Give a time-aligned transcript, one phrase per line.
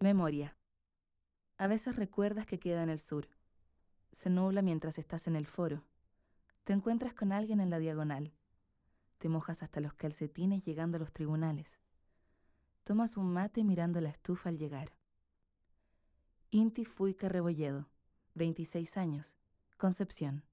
[0.00, 0.56] Memoria.
[1.56, 3.28] A veces recuerdas que queda en el sur.
[4.12, 5.82] Se nubla mientras estás en el foro.
[6.62, 8.32] Te encuentras con alguien en la diagonal.
[9.18, 11.80] Te mojas hasta los calcetines llegando a los tribunales.
[12.84, 14.92] Tomas un mate mirando la estufa al llegar.
[16.50, 17.88] Inti Fuica Rebolledo,
[18.34, 19.34] 26 años,
[19.78, 20.44] Concepción.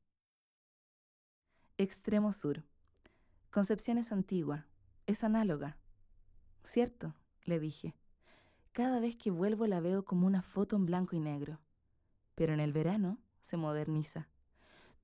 [1.78, 2.64] Extremo Sur.
[3.52, 4.66] Concepción es antigua,
[5.06, 5.78] es análoga.
[6.64, 7.94] Cierto, le dije.
[8.76, 11.62] Cada vez que vuelvo la veo como una foto en blanco y negro.
[12.36, 14.28] Pero en el verano se moderniza.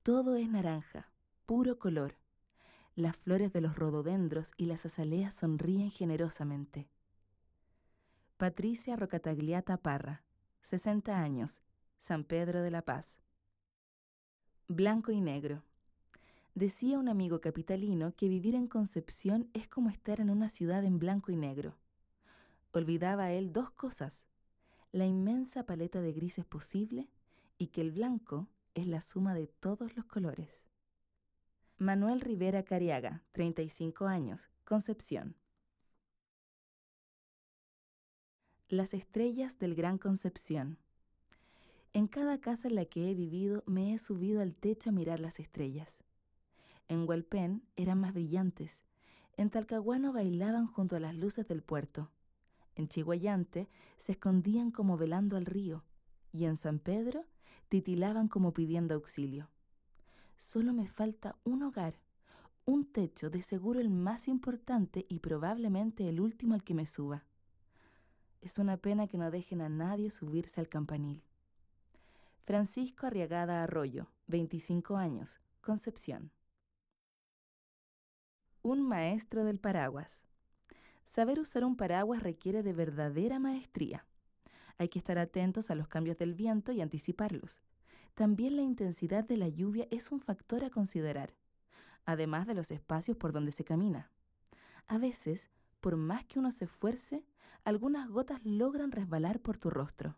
[0.02, 1.10] Todo es naranja,
[1.46, 2.18] puro color.
[2.96, 6.90] Las flores de los rododendros y las azaleas sonríen generosamente.
[8.36, 10.22] Patricia Rocatagliata Parra,
[10.60, 11.62] 60 años,
[11.98, 13.20] San Pedro de la Paz.
[14.68, 15.62] Blanco y negro.
[16.54, 20.98] Decía un amigo capitalino que vivir en Concepción es como estar en una ciudad en
[20.98, 21.78] blanco y negro.
[22.72, 24.24] Olvidaba él dos cosas,
[24.92, 27.08] la inmensa paleta de grises posible
[27.58, 30.66] y que el blanco es la suma de todos los colores.
[31.76, 35.36] Manuel Rivera Cariaga, 35 años, Concepción.
[38.68, 40.78] Las estrellas del Gran Concepción.
[41.92, 45.20] En cada casa en la que he vivido me he subido al techo a mirar
[45.20, 46.02] las estrellas.
[46.88, 48.82] En Hualpén eran más brillantes.
[49.36, 52.10] En Talcahuano bailaban junto a las luces del puerto.
[52.74, 55.84] En Chihuayante se escondían como velando al río,
[56.32, 57.24] y en San Pedro
[57.68, 59.48] titilaban como pidiendo auxilio.
[60.38, 62.00] Solo me falta un hogar,
[62.64, 67.24] un techo, de seguro el más importante y probablemente el último al que me suba.
[68.40, 71.22] Es una pena que no dejen a nadie subirse al campanil.
[72.44, 76.32] Francisco Arriagada Arroyo, 25 años, Concepción.
[78.62, 80.24] Un maestro del paraguas.
[81.04, 84.06] Saber usar un paraguas requiere de verdadera maestría.
[84.78, 87.60] Hay que estar atentos a los cambios del viento y anticiparlos.
[88.14, 91.34] También la intensidad de la lluvia es un factor a considerar,
[92.04, 94.10] además de los espacios por donde se camina.
[94.86, 95.50] A veces,
[95.80, 97.24] por más que uno se esfuerce,
[97.64, 100.16] algunas gotas logran resbalar por tu rostro.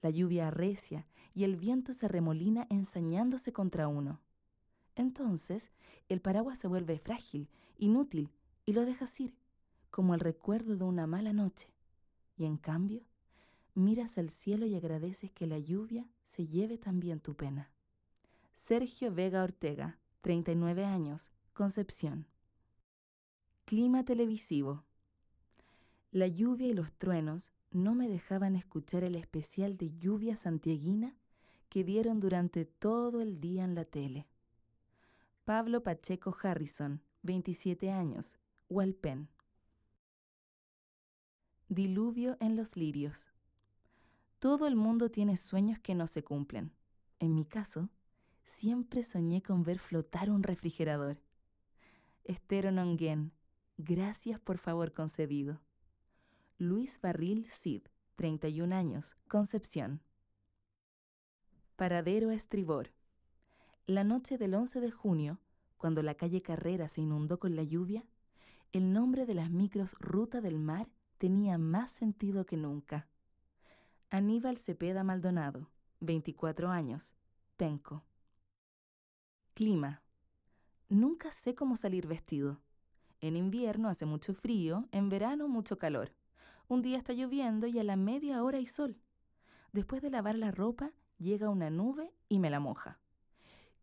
[0.00, 4.20] La lluvia arrecia y el viento se remolina ensañándose contra uno.
[4.94, 5.70] Entonces,
[6.08, 8.30] el paraguas se vuelve frágil, inútil,
[8.64, 9.34] y lo dejas ir
[9.92, 11.68] como el recuerdo de una mala noche.
[12.36, 13.02] Y en cambio,
[13.74, 17.70] miras al cielo y agradeces que la lluvia se lleve también tu pena.
[18.54, 22.26] Sergio Vega Ortega, 39 años, Concepción.
[23.66, 24.82] Clima televisivo.
[26.10, 31.14] La lluvia y los truenos no me dejaban escuchar el especial de lluvia santiaguina
[31.68, 34.26] que dieron durante todo el día en la tele.
[35.44, 38.38] Pablo Pacheco Harrison, 27 años,
[38.70, 39.28] Hualpén.
[41.74, 43.30] Diluvio en los lirios.
[44.40, 46.70] Todo el mundo tiene sueños que no se cumplen.
[47.18, 47.88] En mi caso,
[48.44, 51.16] siempre soñé con ver flotar un refrigerador.
[52.24, 53.32] Estero Nonguén,
[53.78, 55.62] gracias por favor concedido.
[56.58, 57.84] Luis Barril Cid,
[58.16, 60.02] 31 años, Concepción.
[61.76, 62.92] Paradero a estribor.
[63.86, 65.38] La noche del 11 de junio,
[65.78, 68.04] cuando la calle Carrera se inundó con la lluvia,
[68.72, 70.90] el nombre de las micros Ruta del Mar
[71.22, 73.06] tenía más sentido que nunca.
[74.10, 77.14] Aníbal Cepeda Maldonado, 24 años,
[77.56, 78.02] Penco.
[79.54, 80.02] Clima.
[80.88, 82.60] Nunca sé cómo salir vestido.
[83.20, 86.12] En invierno hace mucho frío, en verano mucho calor.
[86.66, 88.98] Un día está lloviendo y a la media hora hay sol.
[89.70, 92.98] Después de lavar la ropa, llega una nube y me la moja.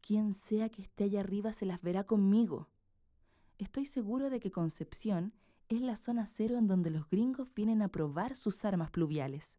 [0.01, 2.67] Quien sea que esté allá arriba se las verá conmigo.
[3.59, 5.31] Estoy seguro de que Concepción
[5.69, 9.55] es la zona cero en donde los gringos vienen a probar sus armas pluviales.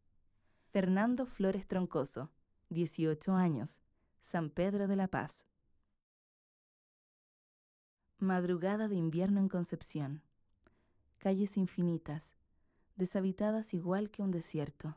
[0.72, 2.31] Fernando Flores Troncoso,
[2.71, 3.81] 18 años,
[4.21, 5.47] San Pedro de la Paz.
[8.19, 10.22] Madrugada de invierno en Concepción.
[11.19, 12.32] Calles infinitas,
[12.97, 14.97] deshabitadas igual que un desierto.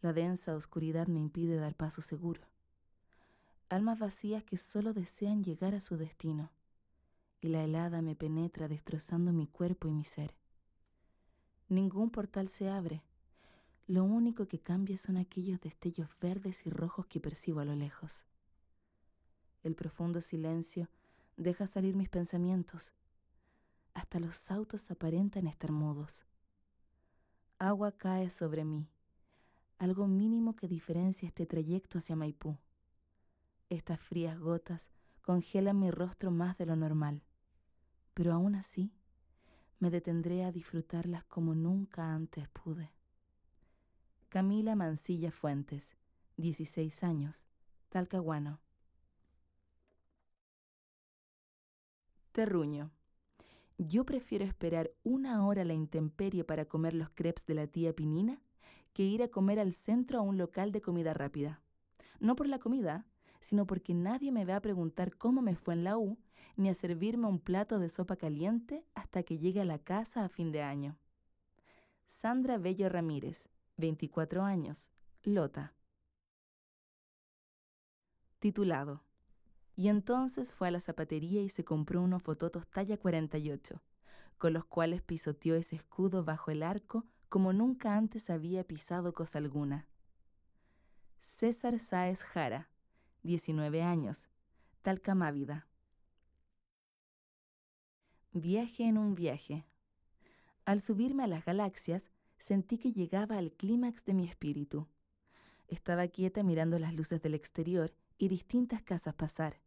[0.00, 2.42] La densa oscuridad me impide dar paso seguro.
[3.68, 6.52] Almas vacías que solo desean llegar a su destino
[7.44, 10.34] y la helada me penetra destrozando mi cuerpo y mi ser.
[11.68, 13.02] Ningún portal se abre.
[13.86, 18.24] Lo único que cambia son aquellos destellos verdes y rojos que percibo a lo lejos.
[19.62, 20.88] El profundo silencio
[21.36, 22.94] deja salir mis pensamientos.
[23.92, 26.24] Hasta los autos aparentan estar mudos.
[27.58, 28.88] Agua cae sobre mí,
[29.76, 32.56] algo mínimo que diferencia este trayecto hacia Maipú.
[33.68, 34.88] Estas frías gotas
[35.20, 37.22] congelan mi rostro más de lo normal
[38.14, 38.92] pero aún así
[39.78, 42.90] me detendré a disfrutarlas como nunca antes pude.
[44.28, 45.96] Camila Mancilla Fuentes,
[46.36, 47.46] 16 años,
[47.90, 48.60] Talcahuano.
[52.32, 52.90] Terruño.
[53.78, 58.40] Yo prefiero esperar una hora la intemperie para comer los crepes de la tía Pinina
[58.92, 61.60] que ir a comer al centro a un local de comida rápida.
[62.20, 63.06] No por la comida,
[63.40, 66.18] sino porque nadie me va a preguntar cómo me fue en la U,
[66.56, 70.28] ni a servirme un plato de sopa caliente hasta que llegue a la casa a
[70.28, 70.96] fin de año.
[72.06, 74.90] Sandra Bello Ramírez, 24 años,
[75.22, 75.74] Lota.
[78.38, 79.02] Titulado.
[79.76, 83.80] Y entonces fue a la zapatería y se compró unos fototos talla 48,
[84.38, 89.38] con los cuales pisoteó ese escudo bajo el arco como nunca antes había pisado cosa
[89.38, 89.88] alguna.
[91.20, 92.68] César Sáez Jara,
[93.24, 94.28] 19 años,
[94.82, 95.66] Talcamávida.
[98.36, 99.64] Viaje en un viaje.
[100.64, 104.88] Al subirme a las galaxias, sentí que llegaba al clímax de mi espíritu.
[105.68, 109.60] Estaba quieta mirando las luces del exterior y distintas casas pasar,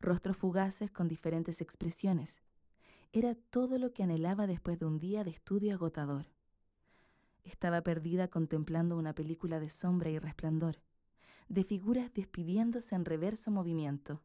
[0.00, 2.40] rostros fugaces con diferentes expresiones.
[3.12, 6.24] Era todo lo que anhelaba después de un día de estudio agotador.
[7.44, 10.80] Estaba perdida contemplando una película de sombra y resplandor,
[11.50, 14.22] de figuras despidiéndose en reverso movimiento.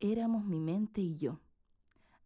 [0.00, 1.38] Éramos mi mente y yo.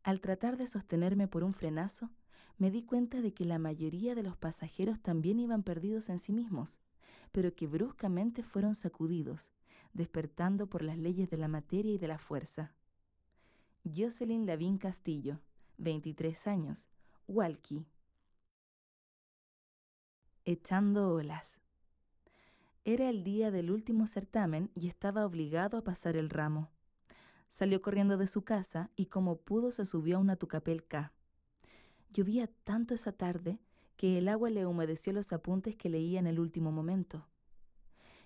[0.06, 2.10] Al tratar de sostenerme por un frenazo,
[2.58, 6.32] me di cuenta de que la mayoría de los pasajeros también iban perdidos en sí
[6.32, 6.78] mismos,
[7.32, 9.50] pero que bruscamente fueron sacudidos,
[9.94, 12.72] despertando por las leyes de la materia y de la fuerza.
[13.84, 15.40] Jocelyn Lavín Castillo,
[15.78, 16.86] 23 años,
[17.26, 17.84] Walkie.
[20.44, 21.60] Echando olas.
[22.84, 26.70] Era el día del último certamen y estaba obligado a pasar el ramo.
[27.48, 31.12] Salió corriendo de su casa y como pudo se subió a una tucapel K.
[32.10, 33.60] Llovía tanto esa tarde
[33.96, 37.26] que el agua le humedeció los apuntes que leía en el último momento.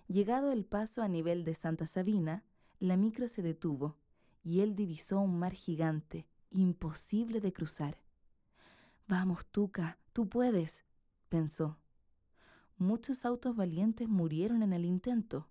[0.08, 2.44] Llegado el paso a nivel de Santa Sabina,
[2.81, 3.96] la micro se detuvo
[4.43, 7.99] y él divisó un mar gigante, imposible de cruzar.
[9.06, 10.84] Vamos, Tuca, tú puedes,
[11.28, 11.78] pensó.
[12.76, 15.49] Muchos autos valientes murieron en el intento,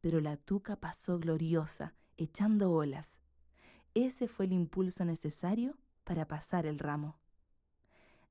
[0.00, 3.18] pero la Tuca pasó gloriosa, echando olas.
[3.94, 7.18] Ese fue el impulso necesario para pasar el ramo.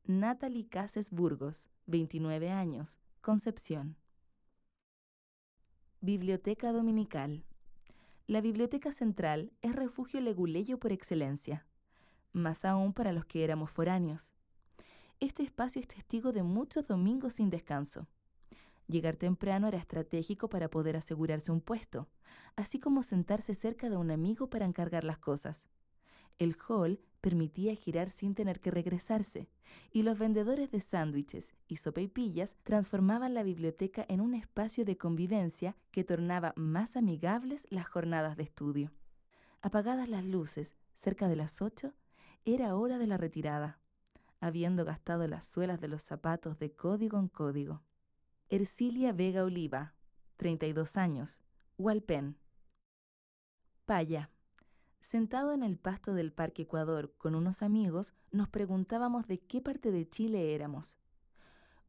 [0.05, 3.95] Natalie Cases Burgos, 29 años, Concepción.
[5.99, 7.43] Biblioteca Dominical.
[8.25, 11.67] La Biblioteca Central es refugio leguleyo por excelencia,
[12.33, 14.31] más aún para los que éramos foráneos.
[15.19, 18.07] Este espacio es testigo de muchos domingos sin descanso.
[18.91, 22.09] Llegar temprano era estratégico para poder asegurarse un puesto,
[22.57, 25.65] así como sentarse cerca de un amigo para encargar las cosas.
[26.39, 29.47] El hall permitía girar sin tener que regresarse,
[29.93, 35.77] y los vendedores de sándwiches y sopaipillas transformaban la biblioteca en un espacio de convivencia
[35.91, 38.91] que tornaba más amigables las jornadas de estudio.
[39.61, 41.93] Apagadas las luces, cerca de las ocho,
[42.43, 43.79] era hora de la retirada,
[44.41, 47.83] habiendo gastado las suelas de los zapatos de código en código.
[48.53, 49.93] Ercilia Vega Oliva,
[50.35, 51.39] 32 años,
[51.77, 52.35] Hualpén.
[53.85, 54.29] Paya.
[54.99, 59.93] Sentado en el pasto del Parque Ecuador con unos amigos, nos preguntábamos de qué parte
[59.93, 60.97] de Chile éramos.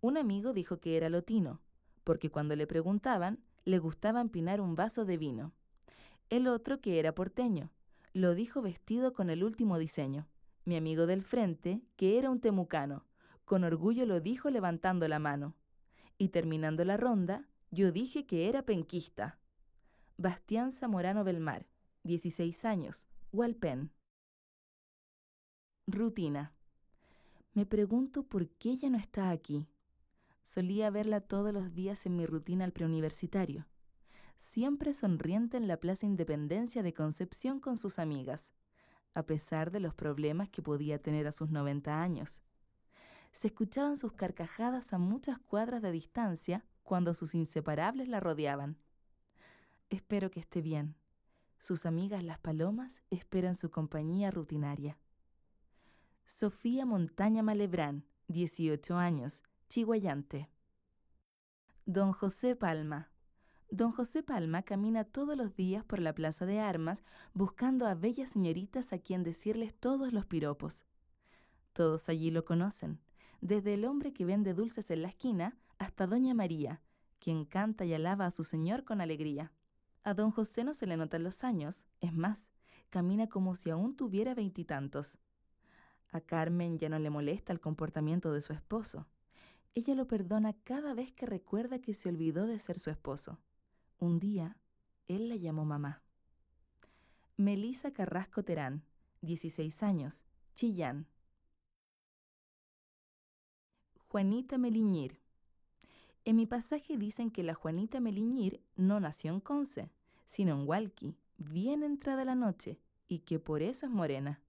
[0.00, 1.61] Un amigo dijo que era lotino,
[2.05, 5.52] porque cuando le preguntaban, le gustaba empinar un vaso de vino.
[6.31, 7.73] El otro que era porteño,
[8.12, 10.28] lo dijo vestido con el último diseño.
[10.64, 13.04] Mi amigo del frente, que era un temucano,
[13.45, 15.57] con orgullo lo dijo levantando la mano.
[16.19, 19.38] Y terminando la ronda, yo dije que era penquista.
[20.16, 21.66] Bastián Zamorano Belmar,
[22.04, 23.90] 16 años, Hualpén.
[25.87, 26.54] Rutina.
[27.54, 29.66] Me pregunto por qué ella no está aquí.
[30.42, 33.66] Solía verla todos los días en mi rutina al preuniversitario.
[34.38, 38.52] Siempre sonriente en la Plaza Independencia de Concepción con sus amigas,
[39.14, 42.42] a pesar de los problemas que podía tener a sus 90 años.
[43.33, 48.77] Se escuchaban sus carcajadas a muchas cuadras de distancia cuando sus inseparables la rodeaban.
[49.91, 50.95] Espero que esté bien.
[51.59, 54.99] Sus amigas las palomas esperan su compañía rutinaria.
[56.25, 60.51] Sofía Montaña Malebrán, 18 años, chihuayante.
[61.87, 63.11] Don José Palma.
[63.71, 68.31] Don José Palma camina todos los días por la plaza de armas buscando a bellas
[68.31, 70.85] señoritas a quien decirles todos los piropos.
[71.73, 73.01] Todos allí lo conocen,
[73.42, 76.80] desde el hombre que vende dulces en la esquina hasta Doña María,
[77.18, 79.52] quien canta y alaba a su señor con alegría.
[80.04, 82.49] A don José no se le notan los años, es más,
[82.88, 85.18] camina como si aún tuviera veintitantos.
[86.12, 89.08] A Carmen ya no le molesta el comportamiento de su esposo.
[89.75, 93.40] Ella lo perdona cada vez que recuerda que se olvidó de ser su esposo.
[93.99, 94.56] Un día,
[95.08, 96.02] él la llamó mamá.
[97.37, 98.84] Melisa Carrasco Terán,
[99.22, 100.22] 16 años,
[100.54, 101.08] Chillán.
[104.12, 105.19] Juanita Meliñir.
[106.26, 109.90] En mi pasaje dicen que la Juanita Meliñir no nació en Conce,
[110.26, 112.78] sino en Hualqui, bien entrada la noche,
[113.09, 114.42] y que por eso es morena.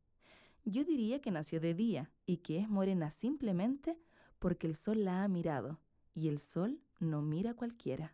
[0.66, 3.98] Yo diría que nació de día y que es morena simplemente
[4.38, 5.80] porque el sol la ha mirado,
[6.14, 8.14] y el sol no mira a cualquiera.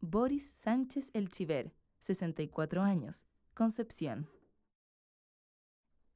[0.00, 4.28] Boris Sánchez El Chiver, 64 años, Concepción.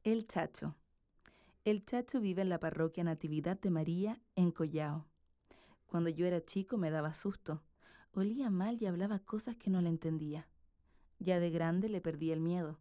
[0.02, 0.74] El Chacho.
[1.62, 5.04] El Chacho vive en la parroquia Natividad de María, en Collao.
[5.86, 7.60] Cuando yo era chico me daba susto.
[8.12, 10.48] Olía mal y hablaba cosas que no le entendía.
[11.18, 12.78] Ya de grande le perdí el miedo.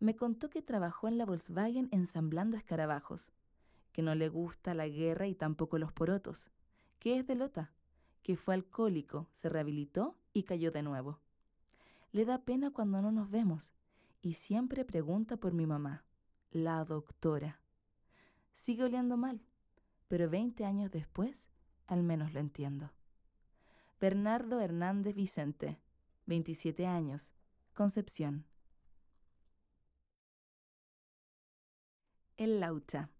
[0.00, 3.30] Me contó que trabajó en la Volkswagen ensamblando escarabajos,
[3.92, 6.48] que no le gusta la guerra y tampoco los porotos,
[6.98, 7.72] que es de Lota,
[8.22, 11.20] que fue alcohólico, se rehabilitó y cayó de nuevo.
[12.10, 13.70] Le da pena cuando no nos vemos
[14.22, 16.04] y siempre pregunta por mi mamá,
[16.52, 17.61] la doctora.
[18.52, 19.40] Sigue oliendo mal,
[20.08, 21.48] pero 20 años después
[21.86, 22.90] al menos lo entiendo.
[24.00, 25.78] Bernardo Hernández Vicente,
[26.26, 27.32] 27 años,
[27.74, 28.44] Concepción.
[32.36, 33.10] El Laucha.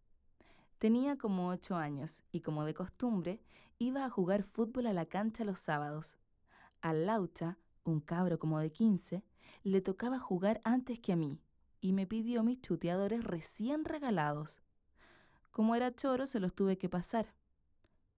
[0.79, 3.41] Tenía como ocho años y como de costumbre
[3.79, 6.17] iba a jugar fútbol a la cancha los sábados.
[6.81, 9.23] Al Laucha, un cabro como de 15,
[9.63, 11.41] le tocaba jugar antes que a mí
[11.81, 14.61] y me pidió mis chuteadores recién regalados.
[15.53, 17.33] Como era choro, se los tuve que pasar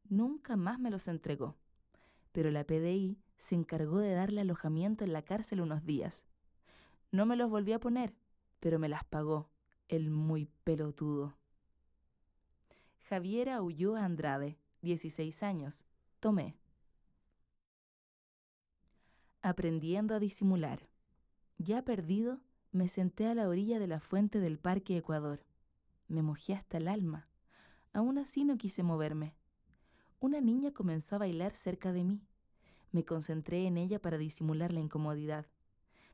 [0.08, 1.56] nunca más me los entregó.
[2.32, 6.24] Pero la PDI se encargó de darle alojamiento en la cárcel unos días.
[7.10, 8.14] No me los volví a poner,
[8.60, 9.50] pero me las pagó,
[9.88, 11.36] el muy pelotudo.
[13.08, 15.84] Javiera Ulloa Andrade, 16 años.
[16.20, 16.56] Tomé.
[19.42, 20.88] Aprendiendo a disimular.
[21.58, 22.40] Ya perdido,
[22.72, 25.44] me senté a la orilla de la fuente del Parque Ecuador.
[26.08, 27.28] Me mojé hasta el alma.
[27.92, 29.34] Aún así no quise moverme
[30.24, 32.22] una niña comenzó a bailar cerca de mí.
[32.92, 35.44] Me concentré en ella para disimular la incomodidad.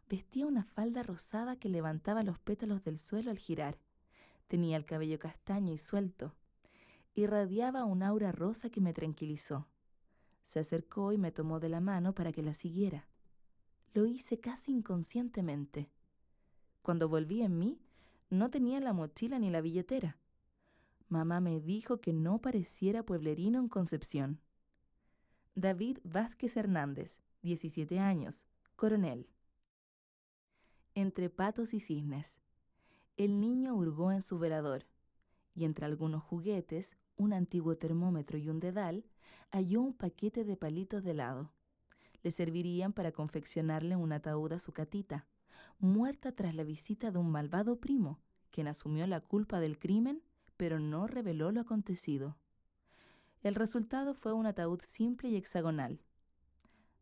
[0.09, 3.79] Vestía una falda rosada que levantaba los pétalos del suelo al girar.
[4.49, 6.35] Tenía el cabello castaño y suelto.
[7.15, 9.69] Irradiaba un aura rosa que me tranquilizó.
[10.43, 13.07] Se acercó y me tomó de la mano para que la siguiera.
[13.95, 15.89] Lo hice casi inconscientemente.
[16.83, 17.81] Cuando volví en mí,
[18.31, 20.17] no tenía la mochila ni la billetera.
[21.09, 24.41] Mamá me dijo que no pareciera pueblerino en Concepción.
[25.57, 28.47] David Vázquez Hernández, 17 años,
[28.77, 29.29] coronel.
[30.95, 32.39] Entre patos y cisnes.
[33.17, 34.87] El niño hurgó en su velador,
[35.55, 39.05] y entre algunos juguetes, un antiguo termómetro y un dedal,
[39.51, 41.53] halló un paquete de palitos de helado.
[42.23, 45.27] Le servirían para confeccionarle un ataúd a su catita,
[45.81, 48.21] muerta tras la visita de un malvado primo,
[48.51, 50.23] quien asumió la culpa del crimen
[50.61, 52.37] pero no reveló lo acontecido.
[53.43, 56.03] El resultado fue un ataúd simple y hexagonal.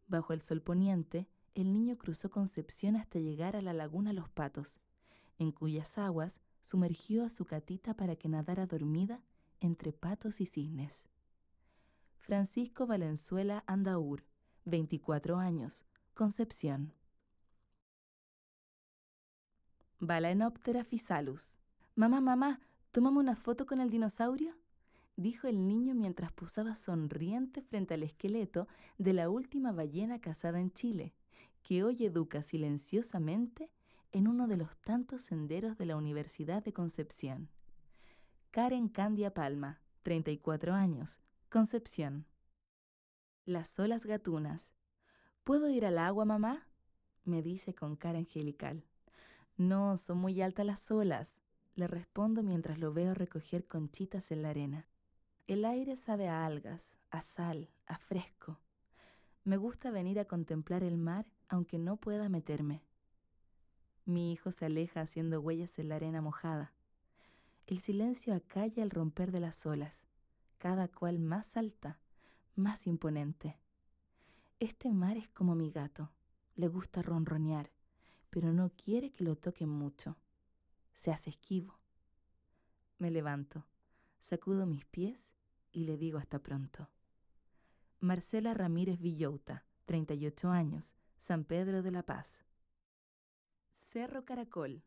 [0.06, 4.78] Bajo el sol poniente, el niño cruzó Concepción hasta llegar a la laguna Los Patos,
[5.40, 9.25] en cuyas aguas sumergió a su catita para que nadara dormida
[9.58, 11.04] entre patos y cisnes.
[12.20, 14.25] Francisco Valenzuela Andaur,
[14.66, 16.92] 24 años, Concepción.
[20.00, 21.57] Balaenoptera physalus.
[21.95, 22.61] Mamá, mamá,
[22.93, 24.57] ¿Tómame una foto con el dinosaurio?
[25.17, 30.73] dijo el niño mientras posaba sonriente frente al esqueleto de la última ballena cazada en
[30.73, 31.12] Chile,
[31.62, 33.71] que hoy educa silenciosamente
[34.12, 37.50] en uno de los tantos senderos de la Universidad de Concepción.
[38.52, 42.25] Karen Candia Palma, 34 años, Concepción.
[43.45, 44.73] Las olas gatunas.
[45.45, 46.67] ¿Puedo ir al agua, mamá?
[47.25, 48.85] me dice con cara angelical.
[49.59, 51.41] No, son muy altas las olas,
[51.75, 54.87] le respondo mientras lo veo recoger conchitas en la arena.
[55.49, 58.61] El aire sabe a algas, a sal, a fresco.
[59.43, 62.85] Me gusta venir a contemplar el mar aunque no pueda meterme.
[64.05, 66.73] Mi hijo se aleja haciendo huellas en la arena mojada.
[67.67, 70.05] El silencio acalla el romper de las olas,
[70.59, 71.99] cada cual más alta,
[72.55, 73.59] más imponente.
[74.61, 76.12] Este mar es como mi gato,
[76.55, 77.71] le gusta ronronear,
[78.30, 80.16] pero no quiere que lo toquen mucho
[80.99, 81.78] se hace esquivo.
[82.99, 83.64] Me levanto,
[84.18, 85.30] sacudo mis pies
[85.70, 86.90] y le digo hasta pronto.
[88.00, 92.44] Marcela Ramírez Villota, 38 años, San Pedro de la Paz.
[93.76, 94.82] Cerro Caracol.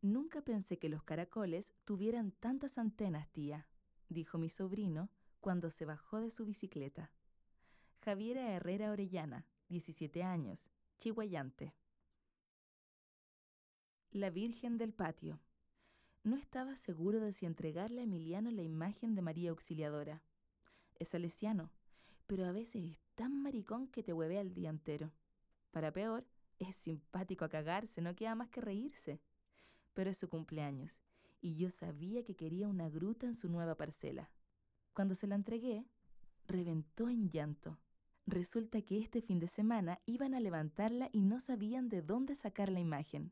[0.00, 3.66] Nunca pensé que los caracoles tuvieran tantas antenas, tía,
[4.08, 5.10] dijo mi sobrino
[5.40, 7.10] cuando se bajó de su bicicleta.
[7.98, 11.74] Javiera Herrera Orellana, 17 años, chihuayante.
[14.16, 15.38] La Virgen del Patio.
[16.24, 20.22] No estaba seguro de si entregarle a Emiliano la imagen de María Auxiliadora.
[20.98, 21.70] Es salesiano,
[22.26, 25.12] pero a veces es tan maricón que te hueve el día entero.
[25.70, 26.24] Para peor,
[26.58, 29.20] es simpático a cagarse, no queda más que reírse.
[29.92, 31.02] Pero es su cumpleaños,
[31.42, 34.30] y yo sabía que quería una gruta en su nueva parcela.
[34.94, 35.84] Cuando se la entregué,
[36.46, 37.76] reventó en llanto.
[38.24, 42.70] Resulta que este fin de semana iban a levantarla y no sabían de dónde sacar
[42.70, 43.30] la imagen.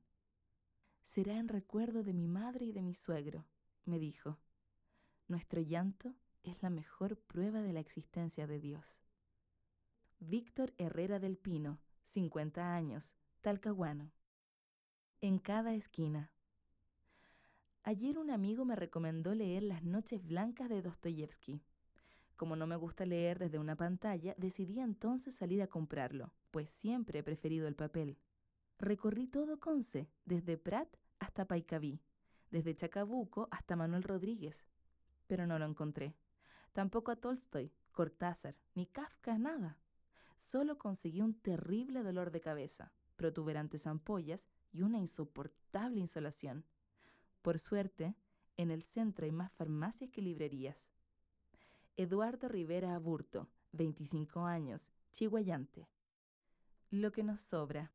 [1.04, 3.46] Será en recuerdo de mi madre y de mi suegro,
[3.84, 4.38] me dijo.
[5.28, 8.98] Nuestro llanto es la mejor prueba de la existencia de Dios.
[10.18, 14.10] Víctor Herrera del Pino, 50 años, Talcahuano.
[15.20, 16.32] En cada esquina.
[17.82, 21.62] Ayer un amigo me recomendó leer Las Noches Blancas de Dostoyevsky.
[22.36, 27.20] Como no me gusta leer desde una pantalla, decidí entonces salir a comprarlo, pues siempre
[27.20, 28.18] he preferido el papel.
[28.84, 30.88] Recorrí todo Conce, desde Prat
[31.18, 32.00] hasta Paicaví,
[32.50, 34.64] desde Chacabuco hasta Manuel Rodríguez,
[35.26, 36.14] pero no lo encontré.
[36.72, 39.78] Tampoco a Tolstoy, Cortázar, ni Kafka, nada
[40.44, 46.64] solo conseguí un terrible dolor de cabeza, protuberantes ampollas y una insoportable insolación.
[47.42, 48.14] Por suerte,
[48.56, 50.90] en el centro hay más farmacias que librerías.
[51.96, 55.88] Eduardo Rivera Aburto, 25 años, chihuayante.
[56.90, 57.92] Lo que nos sobra.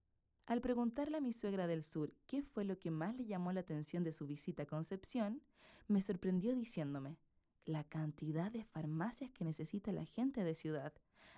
[0.50, 3.60] Al preguntarle a mi suegra del sur qué fue lo que más le llamó la
[3.60, 5.44] atención de su visita a Concepción,
[5.88, 7.20] me sorprendió diciéndome,
[7.66, 10.92] la cantidad de farmacias que necesita la gente de ciudad.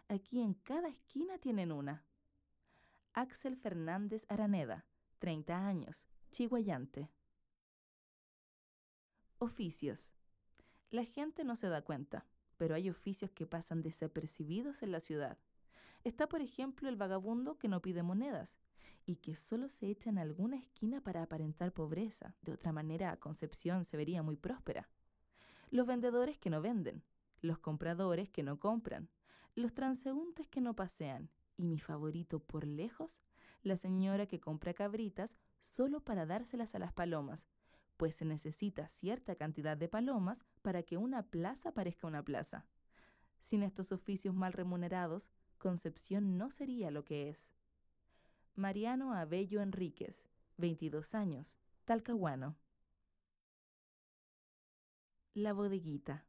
[0.08, 2.06] Aquí en cada esquina tienen una.
[3.12, 4.86] Axel Fernández Araneda,
[5.20, 7.12] 30 años, chihuayante.
[9.40, 10.14] Oficios.
[10.90, 12.26] La gente no se da cuenta,
[12.56, 15.38] pero hay oficios que pasan desapercibidos en la ciudad.
[16.06, 18.56] Está, por ejemplo, el vagabundo que no pide monedas
[19.06, 22.36] y que solo se echa en alguna esquina para aparentar pobreza.
[22.42, 24.90] De otra manera, Concepción se vería muy próspera
[25.72, 27.02] los vendedores que no venden,
[27.42, 29.10] los compradores que no compran,
[29.56, 33.18] los transeúntes que no pasean y mi favorito por lejos,
[33.64, 37.48] la señora que compra cabritas solo para dárselas a las palomas,
[37.96, 42.66] pues se necesita cierta cantidad de palomas para que una plaza parezca una plaza.
[43.40, 47.52] Sin estos oficios mal remunerados, Concepción no sería lo que es.
[48.56, 52.58] Mariano Abello Enríquez, 22 años, Talcahuano.
[55.34, 56.26] La bodeguita.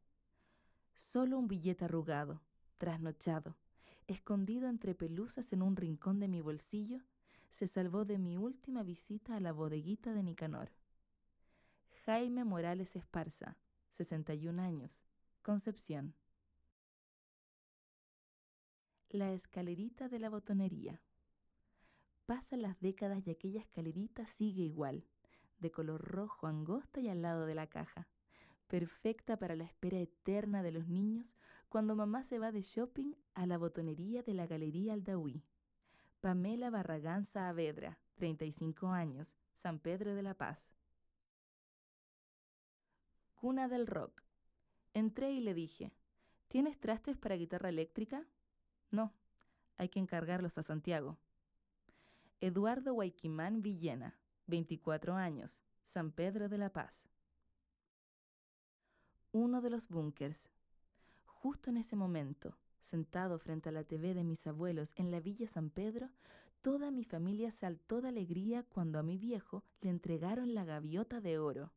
[0.95, 2.41] Solo un billete arrugado,
[2.79, 3.57] trasnochado,
[4.07, 7.03] escondido entre pelusas en un rincón de mi bolsillo,
[7.51, 10.71] se salvó de mi última visita a la bodeguita de Nicanor.
[12.07, 13.59] Jaime Morales Esparza,
[13.91, 15.05] 61 años,
[15.43, 16.15] Concepción.
[19.11, 21.03] La escalerita de la botonería.
[22.33, 25.05] Pasan las décadas y aquella escalerita sigue igual,
[25.59, 28.09] de color rojo angosta y al lado de la caja
[28.69, 31.37] perfecta para la espera eterna de los niños
[31.69, 35.45] cuando mamá se va de shopping a la botonería de la Galería Aldahuí.
[36.23, 40.73] Pamela Barragán Saavedra, 35 años, San Pedro de la Paz.
[43.35, 44.23] Cuna del Rock.
[44.95, 45.93] Entré y le dije,
[46.49, 48.27] ¿tienes trastes para guitarra eléctrica?
[48.91, 49.13] No,
[49.77, 51.19] hay que encargarlos a Santiago.
[52.43, 57.09] Eduardo Guayquimán Villena, 24 años, San Pedro de la Paz
[59.33, 60.51] uno de los búnkers.
[61.25, 65.49] Justo en ese momento, sentado frente a la TV de mis abuelos en la Villa
[65.49, 66.11] San Pedro,
[66.61, 71.39] toda mi familia saltó de alegría cuando a mi viejo le entregaron la gaviota de
[71.39, 71.73] oro.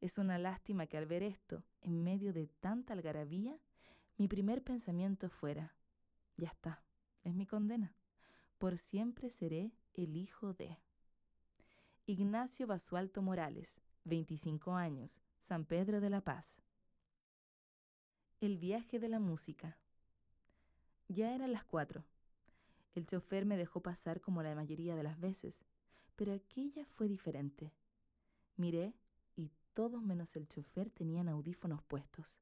[0.00, 3.58] Es una lástima que al ver esto, en medio de tanta algarabía,
[4.16, 5.74] mi primer pensamiento fuera,
[6.36, 6.82] ya está,
[7.24, 7.94] es mi condena.
[8.64, 10.78] Por siempre seré el hijo de.
[12.06, 16.62] Ignacio Basualto Morales, 25 años, San Pedro de la Paz.
[18.40, 19.76] El viaje de la música.
[21.08, 22.06] Ya eran las cuatro.
[22.94, 25.60] El chofer me dejó pasar como la mayoría de las veces,
[26.16, 27.70] pero aquella fue diferente.
[28.56, 28.94] Miré
[29.36, 32.38] y todos menos el chofer tenían audífonos puestos.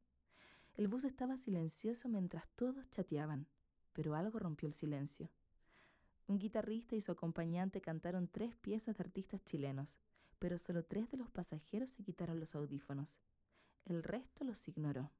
[0.76, 3.48] El bus estaba silencioso mientras todos chateaban,
[3.92, 5.32] pero algo rompió el silencio.
[6.26, 9.98] Un guitarrista y su acompañante cantaron tres piezas de artistas chilenos
[10.42, 13.20] pero solo tres de los pasajeros se quitaron los audífonos.
[13.84, 15.12] El resto los ignoró.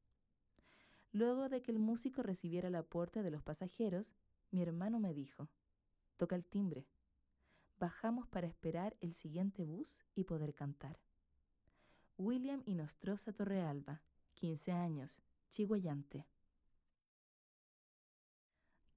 [1.12, 4.12] Luego de que el músico recibiera el aporte de los pasajeros,
[4.50, 5.48] mi hermano me dijo,
[6.16, 6.88] toca el timbre.
[7.78, 10.98] Bajamos para esperar el siguiente bus y poder cantar.
[12.18, 14.02] William Inostroza Torrealba,
[14.34, 16.26] 15 años, chihuayante.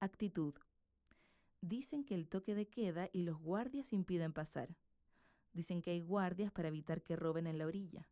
[0.00, 0.54] Actitud.
[1.60, 4.76] Dicen que el toque de queda y los guardias impiden pasar.
[5.52, 8.08] Dicen que hay guardias para evitar que roben en la orilla.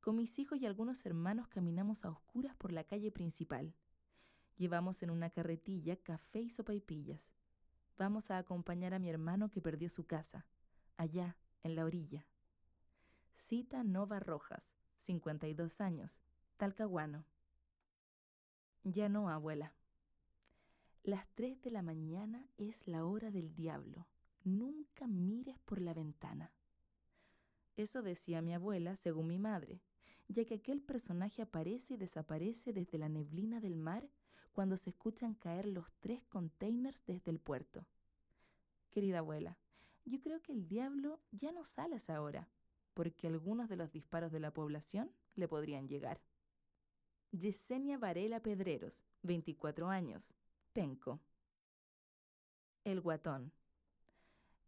[0.00, 3.74] Con mis hijos y algunos hermanos caminamos a oscuras por la calle principal.
[4.56, 7.32] Llevamos en una carretilla café y sopaipillas.
[7.98, 10.46] Vamos a acompañar a mi hermano que perdió su casa,
[10.96, 12.26] allá, en la orilla.
[13.32, 16.20] Cita Nova Rojas, 52 años,
[16.56, 17.24] Talcahuano.
[18.84, 19.74] Ya no, abuela.
[21.06, 24.08] Las 3 de la mañana es la hora del diablo.
[24.42, 26.52] Nunca mires por la ventana.
[27.76, 29.80] Eso decía mi abuela, según mi madre,
[30.26, 34.08] ya que aquel personaje aparece y desaparece desde la neblina del mar
[34.50, 37.86] cuando se escuchan caer los tres containers desde el puerto.
[38.90, 39.58] Querida abuela,
[40.06, 42.48] yo creo que el diablo ya no sale esa hora,
[42.94, 46.20] porque algunos de los disparos de la población le podrían llegar.
[47.30, 50.34] Yesenia Varela Pedreros, 24 años,
[50.76, 51.22] Penco.
[52.84, 53.50] El guatón.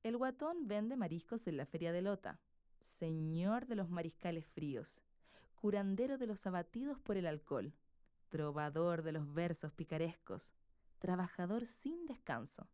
[0.02, 2.40] El guatón vende mariscos en la feria de Lota,
[2.80, 5.02] señor de los mariscales fríos,
[5.54, 7.74] curandero de los abatidos por el alcohol,
[8.30, 10.54] trovador de los versos picarescos,
[10.98, 12.70] trabajador sin descanso.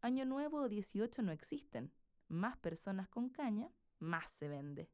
[0.00, 1.92] Año Nuevo o 18 no existen.
[2.28, 4.88] Más personas con caña, más se vende.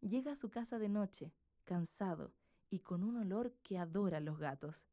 [0.00, 2.34] Llega a su casa de noche, cansado
[2.68, 4.88] y con un olor que adora a los gatos.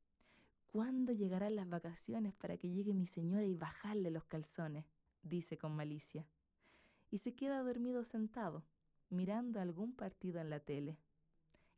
[0.67, 4.85] ¿Cuándo llegarán las vacaciones para que llegue mi señora y bajarle los calzones?
[5.23, 6.27] dice con malicia.
[7.09, 8.63] Y se queda dormido sentado,
[9.09, 10.99] mirando algún partido en la tele.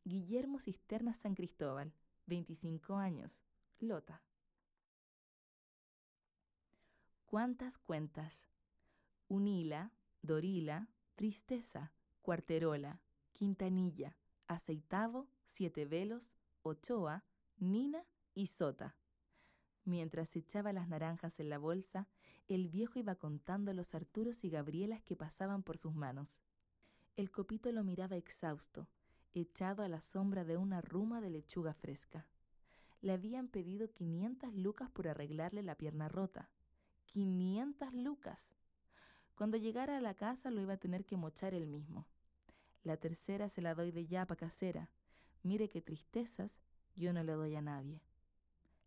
[0.03, 1.93] Guillermo Cisterna San Cristóbal,
[2.25, 3.41] 25 años,
[3.79, 4.21] Lota.
[7.25, 8.47] ¿Cuántas cuentas?
[9.27, 9.91] Unila,
[10.23, 12.99] Dorila, Tristeza, Cuarterola,
[13.33, 14.15] Quintanilla,
[14.47, 17.23] Aceitavo, Siete Velos, Ochoa,
[17.57, 18.95] Nina y Sota.
[19.85, 22.07] Mientras echaba las naranjas en la bolsa,
[22.47, 26.39] el viejo iba contando los Arturos y Gabrielas que pasaban por sus manos.
[27.15, 28.87] El copito lo miraba exhausto,
[29.33, 32.27] echado a la sombra de una ruma de lechuga fresca.
[33.01, 36.49] Le habían pedido 500 lucas por arreglarle la pierna rota.
[37.13, 38.53] ¡500 lucas!
[39.35, 42.05] Cuando llegara a la casa lo iba a tener que mochar él mismo.
[42.83, 44.89] La tercera se la doy de yapa casera.
[45.43, 46.59] Mire qué tristezas,
[46.95, 48.01] yo no le doy a nadie.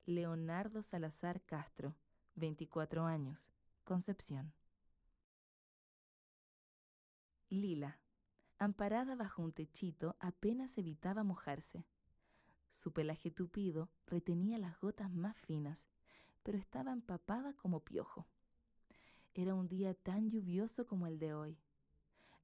[0.07, 1.95] Leonardo Salazar Castro,
[2.35, 3.49] 24 años,
[3.85, 4.53] Concepción.
[7.49, 8.01] Lila,
[8.59, 11.87] amparada bajo un techito, apenas evitaba mojarse.
[12.69, 15.87] Su pelaje tupido retenía las gotas más finas,
[16.43, 18.27] pero estaba empapada como piojo.
[19.35, 21.61] Era un día tan lluvioso como el de hoy.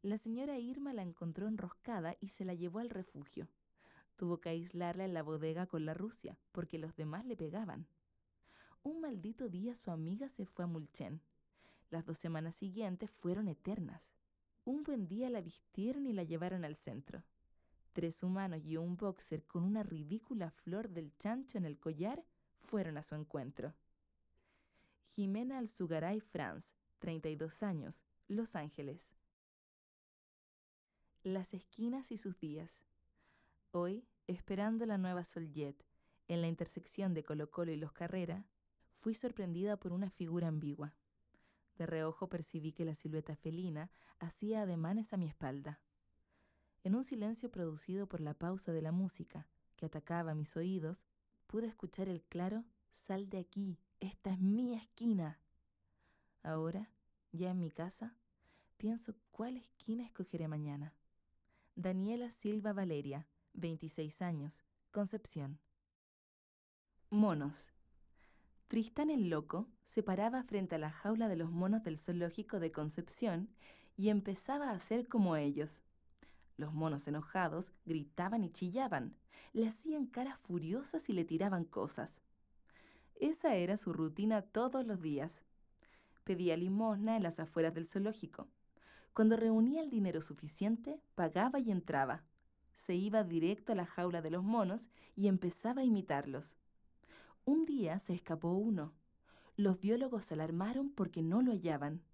[0.02, 3.48] La señora Irma la encontró enroscada y se la llevó al refugio.
[4.18, 7.86] Tuvo que aislarla en la bodega con la Rusia, porque los demás le pegaban.
[8.82, 11.20] Un maldito día su amiga se fue a Mulchen.
[11.88, 14.12] Las dos semanas siguientes fueron eternas.
[14.64, 17.22] Un buen día la vistieron y la llevaron al centro.
[17.92, 22.24] Tres humanos y un boxer con una ridícula flor del chancho en el collar
[22.58, 23.72] fueron a su encuentro.
[25.14, 29.12] Jimena Alzugaray Franz, 32 años, Los Ángeles.
[31.22, 32.82] Las esquinas y sus días.
[33.70, 35.84] Hoy, esperando la nueva Soljet,
[36.26, 38.46] en la intersección de Colo Colo y Los Carrera,
[39.00, 40.94] fui sorprendida por una figura ambigua.
[41.76, 45.80] De reojo percibí que la silueta felina hacía ademanes a mi espalda.
[46.82, 51.04] En un silencio producido por la pausa de la música que atacaba mis oídos,
[51.46, 55.38] pude escuchar el claro Sal de aquí, esta es mi esquina.
[56.42, 56.90] Ahora,
[57.32, 58.16] ya en mi casa,
[58.78, 60.94] pienso cuál esquina escogeré mañana.
[61.76, 63.26] Daniela Silva Valeria,
[63.58, 65.58] 26 años, Concepción.
[67.10, 67.72] Monos.
[68.68, 72.70] Tristán el Loco se paraba frente a la jaula de los monos del zoológico de
[72.70, 73.48] Concepción
[73.96, 75.82] y empezaba a hacer como ellos.
[76.56, 79.16] Los monos enojados gritaban y chillaban,
[79.52, 82.22] le hacían caras furiosas y le tiraban cosas.
[83.16, 85.42] Esa era su rutina todos los días.
[86.24, 88.46] Pedía limosna en las afueras del zoológico.
[89.14, 92.27] Cuando reunía el dinero suficiente, pagaba y entraba
[92.78, 96.56] se iba directo a la jaula de los monos y empezaba a imitarlos.
[97.44, 98.94] Un día se escapó uno.
[99.56, 102.04] Los biólogos se alarmaron porque no lo hallaban.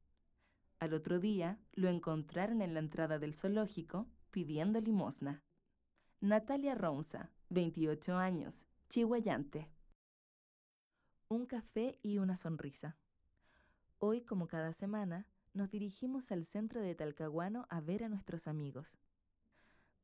[0.79, 5.42] Al otro día lo encontraron en la entrada del zoológico pidiendo limosna.
[6.22, 9.68] Natalia Ronza, 28 años, chihuayante.
[11.29, 12.96] Un café y una sonrisa.
[13.98, 18.96] Hoy, como cada semana, nos dirigimos al centro de Talcahuano a ver a nuestros amigos.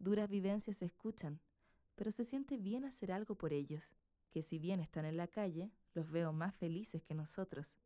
[0.00, 1.40] Duras vivencias se escuchan,
[1.94, 3.92] pero se siente bien hacer algo por ellos,
[4.30, 7.76] que si bien están en la calle, los veo más felices que nosotros.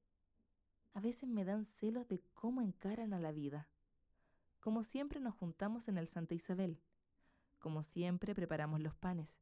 [0.93, 3.67] A veces me dan celos de cómo encaran a la vida.
[4.61, 6.79] Como siempre nos juntamos en el Santa Isabel.
[7.59, 9.41] Como siempre preparamos los panes.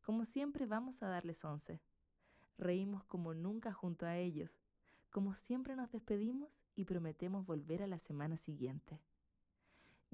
[0.00, 1.80] Como siempre vamos a darles once.
[2.58, 4.60] Reímos como nunca junto a ellos.
[5.10, 9.00] Como siempre nos despedimos y prometemos volver a la semana siguiente.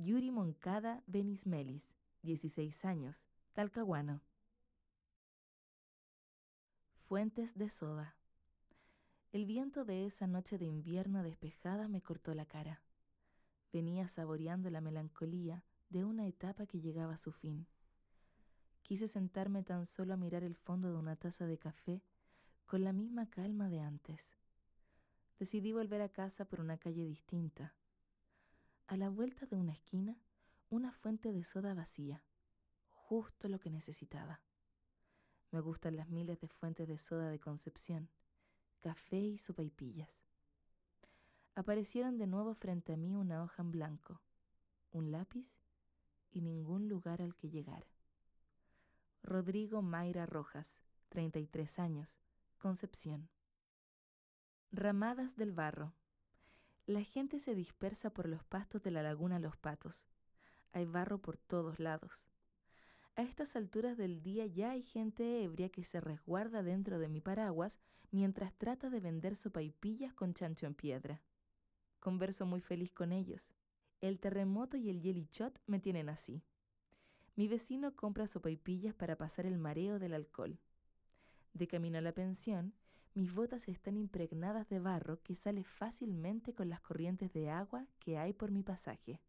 [0.03, 4.23] Yuri Moncada Benismelis, 16 años, Talcahuano.
[7.07, 8.17] Fuentes de soda.
[9.31, 12.81] El viento de esa noche de invierno despejada me cortó la cara.
[13.75, 17.67] Venía saboreando la melancolía de una etapa que llegaba a su fin.
[18.81, 22.03] Quise sentarme tan solo a mirar el fondo de una taza de café
[22.65, 24.33] con la misma calma de antes.
[25.39, 27.75] Decidí volver a casa por una calle distinta.
[28.91, 30.17] A la vuelta de una esquina,
[30.69, 32.25] una fuente de soda vacía,
[32.89, 34.41] justo lo que necesitaba.
[35.53, 38.11] Me gustan las miles de fuentes de soda de Concepción,
[38.81, 40.25] café y sopaipillas.
[41.55, 44.23] Aparecieron de nuevo frente a mí una hoja en blanco,
[44.91, 45.57] un lápiz
[46.33, 47.87] y ningún lugar al que llegar.
[49.23, 52.19] Rodrigo Mayra Rojas, 33 años,
[52.59, 53.29] Concepción.
[54.73, 55.95] Ramadas del barro.
[56.87, 60.05] La gente se dispersa por los pastos de la laguna Los Patos.
[60.73, 62.27] Hay barro por todos lados.
[63.17, 67.21] A estas alturas del día ya hay gente ebria que se resguarda dentro de mi
[67.21, 67.79] paraguas
[68.11, 71.23] mientras trata de vender sopaipillas con chancho en piedra.
[72.01, 73.53] Converso muy feliz con ellos.
[74.01, 76.43] El terremoto y el yelichot me tienen así.
[77.37, 80.59] Mi vecino compra sopaipillas para pasar el mareo del alcohol.
[81.53, 82.73] De camino a la pensión,
[83.15, 88.19] mis botas están impregnadas de barro que sale fácilmente con las corrientes de agua que
[88.19, 89.21] hay por mi pasaje.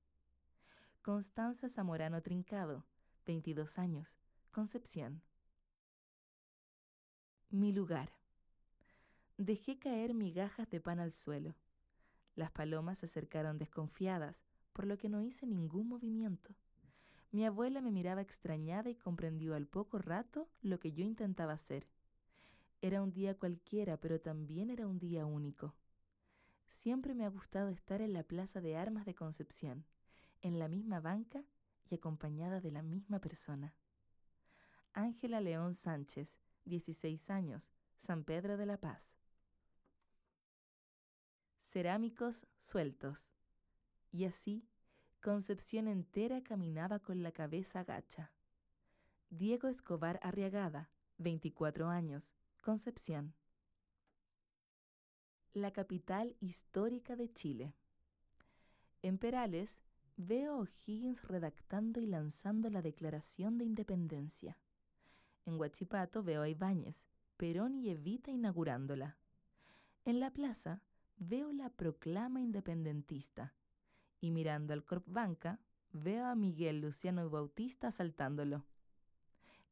[1.01, 2.85] Constanza Zamorano Trincado,
[3.25, 4.17] 22 años,
[4.51, 5.21] Concepción.
[7.49, 8.11] Mi lugar.
[9.37, 11.55] Dejé caer migajas de pan al suelo.
[12.35, 16.53] Las palomas se acercaron desconfiadas, por lo que no hice ningún movimiento.
[17.31, 21.87] Mi abuela me miraba extrañada y comprendió al poco rato lo que yo intentaba hacer.
[22.81, 25.75] Era un día cualquiera, pero también era un día único.
[26.67, 29.85] Siempre me ha gustado estar en la Plaza de Armas de Concepción,
[30.41, 31.43] en la misma banca
[31.89, 33.75] y acompañada de la misma persona.
[34.93, 39.15] Ángela León Sánchez, 16 años, San Pedro de la Paz.
[41.59, 43.31] Cerámicos sueltos.
[44.11, 44.67] Y así,
[45.21, 48.31] Concepción entera caminaba con la cabeza gacha.
[49.29, 50.89] Diego Escobar Arriagada,
[51.19, 53.33] 24 años, Concepción.
[55.51, 57.73] La capital histórica de Chile.
[59.01, 59.79] En Perales
[60.15, 64.59] veo a O'Higgins redactando y lanzando la Declaración de Independencia.
[65.47, 69.17] En Huachipato veo a Ibáñez, Perón y Evita inaugurándola.
[70.05, 70.83] En la plaza
[71.17, 73.55] veo la proclama independentista.
[74.19, 75.59] Y mirando al Corp Banca,
[75.93, 78.67] veo a Miguel Luciano y Bautista asaltándolo.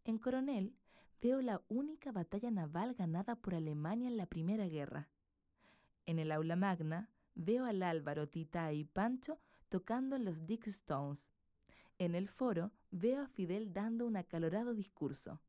[0.06, 0.73] En Coronel
[1.21, 5.10] veo la única batalla naval ganada por Alemania en la Primera Guerra.
[6.05, 11.29] En el aula magna veo al Álvaro, Tita y Pancho tocando en los Dick Stones.
[11.97, 15.41] En el foro veo a Fidel dando un acalorado discurso.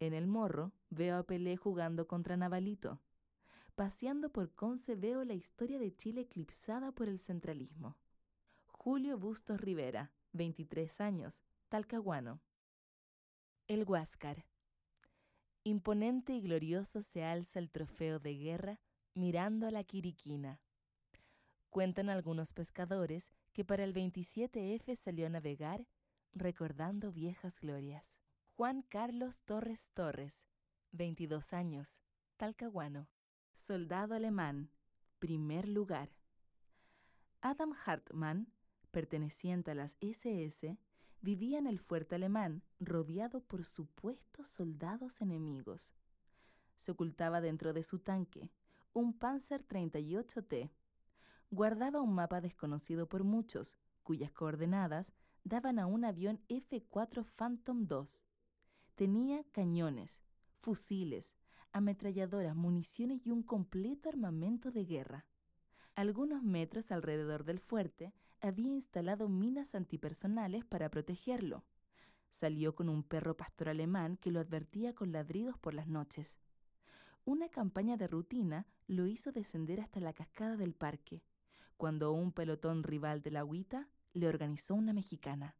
[0.00, 3.00] En el morro veo a Pelé jugando contra Navalito.
[3.74, 7.96] Paseando por Conce veo la historia de Chile eclipsada por el centralismo.
[8.66, 12.40] Julio Bustos Rivera, 23 años, Talcahuano.
[13.66, 14.44] El Huáscar.
[15.64, 18.80] Imponente y glorioso se alza el trofeo de guerra
[19.14, 20.60] mirando a la Quiriquina.
[21.70, 25.86] Cuentan algunos pescadores que para el 27F salió a navegar
[26.32, 28.18] recordando viejas glorias.
[28.56, 30.48] Juan Carlos Torres Torres,
[30.92, 32.02] 22 años,
[32.36, 33.08] Talcahuano.
[33.54, 34.70] Soldado alemán,
[35.18, 36.10] primer lugar.
[37.40, 38.52] Adam Hartmann,
[38.90, 40.78] perteneciente a las SS,
[41.20, 45.92] vivía en el fuerte alemán, rodeado por supuestos soldados enemigos.
[46.76, 48.50] Se ocultaba dentro de su tanque,
[48.92, 50.70] un Panzer 38T.
[51.50, 55.12] Guardaba un mapa desconocido por muchos, cuyas coordenadas
[55.44, 58.06] daban a un avión F-4 Phantom II.
[58.94, 60.20] Tenía cañones,
[60.60, 61.34] fusiles,
[61.72, 65.26] ametralladoras, municiones y un completo armamento de guerra
[65.98, 71.64] algunos metros alrededor del fuerte, había instalado minas antipersonales para protegerlo.
[72.30, 76.36] Salió con un perro pastor alemán que lo advertía con ladridos por las noches.
[77.24, 81.20] Una campaña de rutina lo hizo descender hasta la cascada del parque,
[81.76, 85.56] cuando un pelotón rival de la agüita le organizó una mexicana.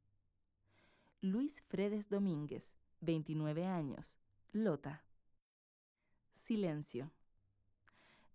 [1.21, 4.19] Luis Fredes Domínguez, 29 años,
[4.53, 5.03] Lota.
[6.31, 7.11] Silencio.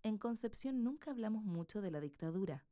[0.04, 2.62] En Concepción nunca hablamos mucho de la dictadura.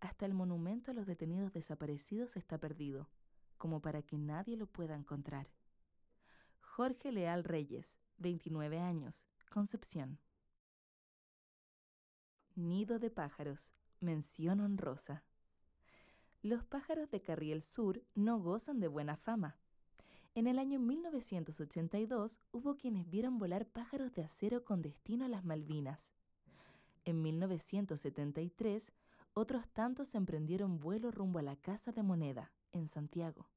[0.00, 3.10] Hasta el monumento a los detenidos desaparecidos está perdido,
[3.58, 5.50] como para que nadie lo pueda encontrar.
[6.62, 10.18] Jorge Leal Reyes, 29 años, Concepción.
[12.54, 15.22] Nido de pájaros, mención honrosa.
[16.40, 19.58] Los pájaros de Carriel Sur no gozan de buena fama.
[20.34, 25.44] En el año 1982 hubo quienes vieron volar pájaros de acero con destino a las
[25.44, 26.10] Malvinas.
[27.10, 28.92] En 1973,
[29.34, 33.48] otros tantos emprendieron vuelo rumbo a la Casa de Moneda, en Santiago.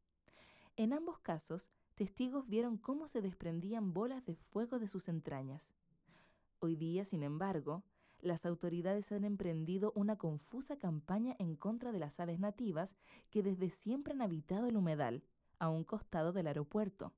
[0.76, 5.72] En ambos casos, testigos vieron cómo se desprendían bolas de fuego de sus entrañas.
[6.62, 7.84] Hoy día, sin embargo,
[8.22, 12.96] las autoridades han emprendido una confusa campaña en contra de las aves nativas
[13.30, 15.22] que desde siempre han habitado el humedal,
[15.60, 17.14] a un costado del aeropuerto.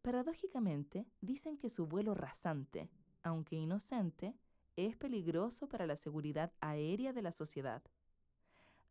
[0.00, 2.88] Paradójicamente, dicen que su vuelo rasante,
[3.22, 4.34] aunque inocente,
[4.76, 7.82] es peligroso para la seguridad aérea de la sociedad.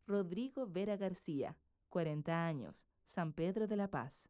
[0.06, 1.56] Rodrigo Vera García,
[1.88, 4.28] 40 años, San Pedro de la Paz.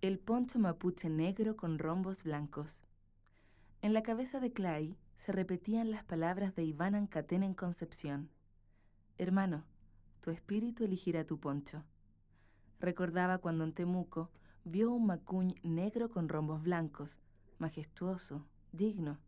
[0.00, 2.82] El poncho mapuche negro con rombos blancos.
[3.82, 8.30] En la cabeza de Clay se repetían las palabras de Iván Ancatén en Concepción.
[9.18, 9.64] Hermano,
[10.20, 11.84] tu espíritu elegirá tu poncho.
[12.80, 14.30] Recordaba cuando en Temuco
[14.64, 17.18] vio un macuñ negro con rombos blancos,
[17.58, 19.18] majestuoso, digno,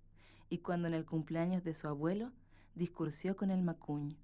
[0.51, 2.33] y cuando en el cumpleaños de su abuelo
[2.75, 4.17] discursió con el macuñ.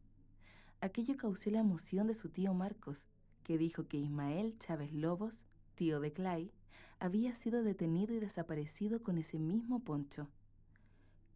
[0.81, 3.07] Aquello causó la emoción de su tío Marcos,
[3.43, 5.41] que dijo que Ismael Chávez Lobos,
[5.75, 6.53] tío de Clay,
[7.01, 10.29] había sido detenido y desaparecido con ese mismo poncho.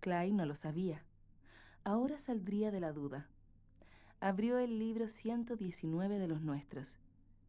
[0.00, 1.02] Clay no lo sabía.
[1.84, 3.28] Ahora saldría de la duda.
[4.20, 6.98] Abrió el libro 119 de los nuestros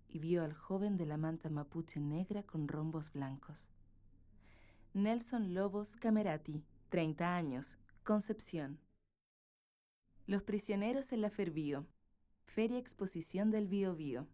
[0.08, 3.68] y vio al joven de la manta mapuche negra con rombos blancos.
[4.94, 8.80] Nelson Lobos Camerati, 30 años, Concepción.
[10.26, 11.86] Los prisioneros en la Fervío.
[12.46, 14.26] Feria Exposición del Bío Bío.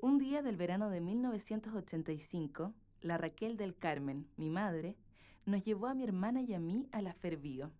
[0.00, 4.96] Un día del verano de 1985, la Raquel del Carmen, mi madre,
[5.46, 7.72] nos llevó a mi hermana y a mí a la Fervío.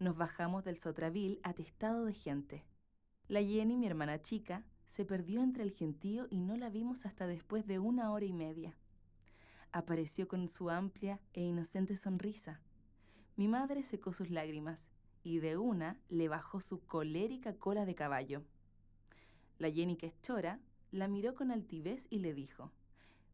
[0.00, 2.62] Nos bajamos del Sotravil atestado de gente.
[3.28, 7.26] La Jenny, mi hermana chica, se perdió entre el gentío y no la vimos hasta
[7.26, 8.76] después de una hora y media.
[9.72, 12.60] Apareció con su amplia e inocente sonrisa.
[13.36, 14.88] Mi madre secó sus lágrimas
[15.22, 18.42] y de una le bajó su colérica cola de caballo.
[19.58, 20.12] La Jenny, que
[20.92, 22.70] la miró con altivez y le dijo,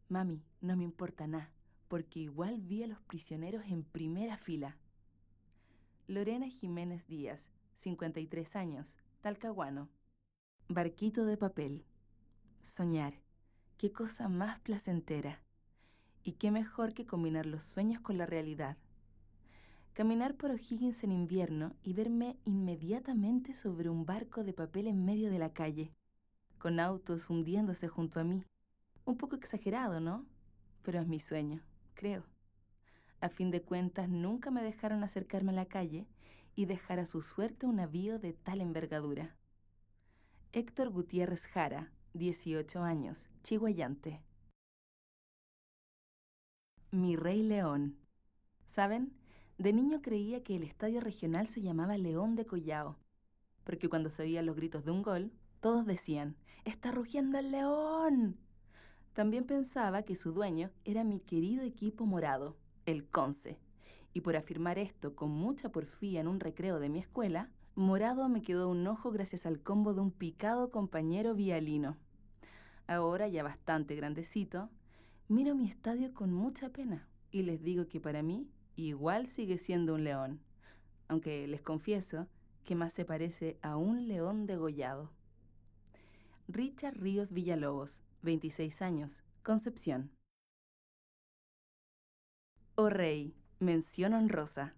[0.09, 1.53] Mami, no me importa nada,
[1.89, 4.77] porque igual vi a los prisioneros en primera fila.
[6.07, 9.89] Lorena Jiménez Díaz, 53 años, Talcahuano.
[10.69, 11.85] Barquito de papel.
[12.63, 13.15] Soñar.
[13.77, 15.43] Qué cosa más placentera.
[16.23, 18.77] Y qué mejor que combinar los sueños con la realidad.
[20.01, 25.31] Caminar por O'Higgins en invierno y verme inmediatamente sobre un barco de papel en medio
[25.31, 25.93] de la calle,
[26.57, 28.43] con autos hundiéndose junto a mí
[29.05, 30.25] un poco exagerado, ¿no?
[30.81, 31.61] Pero es mi sueño,
[31.93, 32.25] creo.
[33.21, 36.07] A fin de cuentas, nunca me dejaron acercarme a la calle
[36.57, 39.37] y dejar a su suerte un navío de tal envergadura.
[40.53, 44.23] Héctor Gutiérrez Jara, 18 años, chihuayante.
[46.91, 47.99] Mi Rey León.
[48.65, 49.20] ¿Saben?
[49.61, 52.97] De niño creía que el estadio regional se llamaba León de Collao,
[53.63, 58.39] porque cuando se oían los gritos de un gol, todos decían, ¡Está rugiendo el león!
[59.13, 63.59] También pensaba que su dueño era mi querido equipo morado, el Conce.
[64.15, 68.41] Y por afirmar esto con mucha porfía en un recreo de mi escuela, morado me
[68.41, 71.99] quedó un ojo gracias al combo de un picado compañero vialino.
[72.87, 74.71] Ahora, ya bastante grandecito,
[75.29, 79.95] miro mi estadio con mucha pena y les digo que para mí igual sigue siendo
[79.95, 80.41] un león,
[81.09, 82.29] aunque les confieso
[82.65, 85.11] que más se parece a un león degollado.
[86.49, 90.11] Richard Ríos Villalobos, 26 años, Concepción.
[92.75, 94.75] Oh rey, mención honrosa.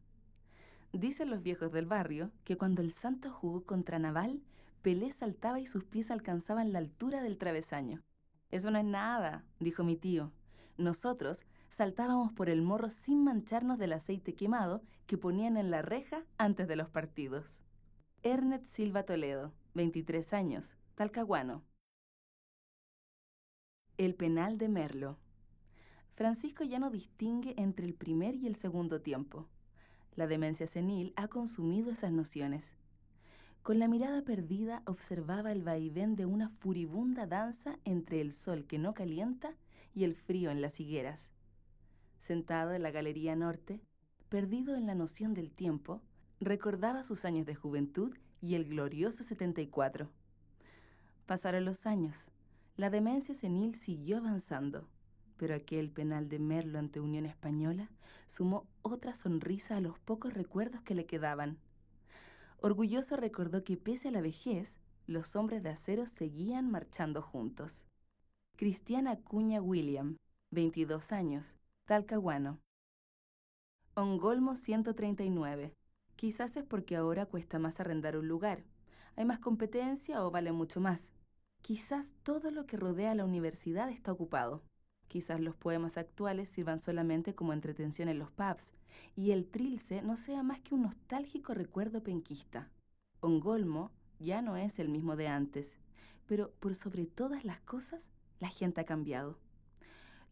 [0.92, 4.40] Dicen los viejos del barrio que cuando el santo jugó contra Naval,
[4.82, 8.02] Pelé saltaba y sus pies alcanzaban la altura del travesaño.
[8.50, 10.32] Eso no es nada, dijo mi tío.
[10.76, 11.42] Nosotros
[11.72, 16.68] saltábamos por el morro sin mancharnos del aceite quemado que ponían en la reja antes
[16.68, 17.62] de los partidos.
[18.22, 21.62] Ernest Silva Toledo, 23 años, Talcahuano.
[23.96, 25.18] El penal de Merlo.
[26.14, 29.48] Francisco ya no distingue entre el primer y el segundo tiempo.
[30.14, 32.74] La demencia senil ha consumido esas nociones.
[33.62, 38.78] Con la mirada perdida observaba el vaivén de una furibunda danza entre el sol que
[38.78, 39.54] no calienta
[39.94, 41.31] y el frío en las higueras.
[42.22, 43.80] Sentado en la Galería Norte,
[44.28, 46.00] perdido en la noción del tiempo,
[46.38, 50.08] recordaba sus años de juventud y el glorioso 74.
[51.26, 52.30] Pasaron los años.
[52.76, 54.86] La demencia senil siguió avanzando,
[55.36, 57.90] pero aquel penal de Merlo ante Unión Española
[58.28, 61.58] sumó otra sonrisa a los pocos recuerdos que le quedaban.
[62.58, 67.84] Orgulloso recordó que pese a la vejez, los hombres de acero seguían marchando juntos.
[68.54, 70.18] Cristiana Cuña William,
[70.52, 72.60] 22 años, Talcahuano.
[73.94, 75.74] Ongolmo 139.
[76.14, 78.62] Quizás es porque ahora cuesta más arrendar un lugar.
[79.16, 81.10] Hay más competencia o vale mucho más.
[81.60, 84.62] Quizás todo lo que rodea la universidad está ocupado.
[85.08, 88.72] Quizás los poemas actuales sirvan solamente como entretención en los pubs
[89.16, 92.70] y el trilce no sea más que un nostálgico recuerdo penquista.
[93.20, 95.76] Ongolmo ya no es el mismo de antes,
[96.26, 98.08] pero por sobre todas las cosas,
[98.38, 99.36] la gente ha cambiado.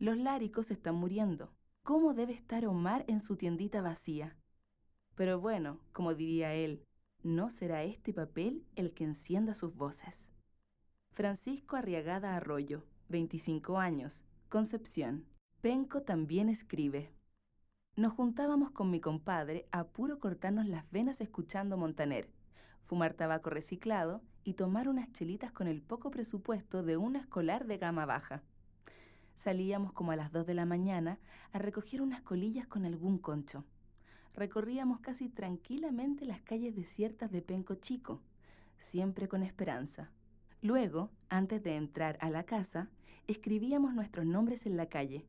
[0.01, 1.53] Los láricos están muriendo.
[1.83, 4.35] ¿Cómo debe estar Omar en su tiendita vacía?
[5.15, 6.87] Pero bueno, como diría él,
[7.23, 10.31] no será este papel el que encienda sus voces.
[11.13, 15.27] Francisco Arriagada Arroyo, 25 años, Concepción.
[15.61, 17.13] Penco también escribe.
[17.95, 22.31] Nos juntábamos con mi compadre a puro cortarnos las venas escuchando Montaner,
[22.87, 27.77] fumar tabaco reciclado y tomar unas chelitas con el poco presupuesto de una escolar de
[27.77, 28.43] gama baja.
[29.41, 31.19] Salíamos como a las dos de la mañana
[31.53, 33.65] a recoger unas colillas con algún concho.
[34.35, 38.21] Recorríamos casi tranquilamente las calles desiertas de Penco Chico,
[38.77, 40.11] siempre con esperanza.
[40.61, 42.91] Luego, antes de entrar a la casa,
[43.29, 45.25] escribíamos nuestros nombres en la calle,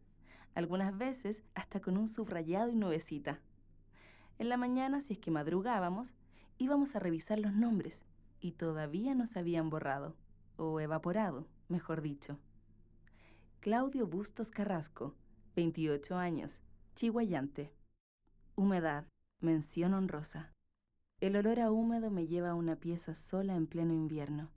[0.55, 3.39] algunas veces hasta con un subrayado y nubecita.
[4.39, 6.13] En la mañana, si es que madrugábamos,
[6.57, 8.03] íbamos a revisar los nombres
[8.41, 10.17] y todavía no se habían borrado,
[10.57, 12.37] o evaporado, mejor dicho.
[13.61, 15.13] Claudio Bustos Carrasco,
[15.55, 16.61] 28 años,
[16.95, 17.71] chihuayante.
[18.55, 19.05] Humedad,
[19.39, 20.51] mención honrosa.
[21.19, 24.49] El olor a húmedo me lleva a una pieza sola en pleno invierno,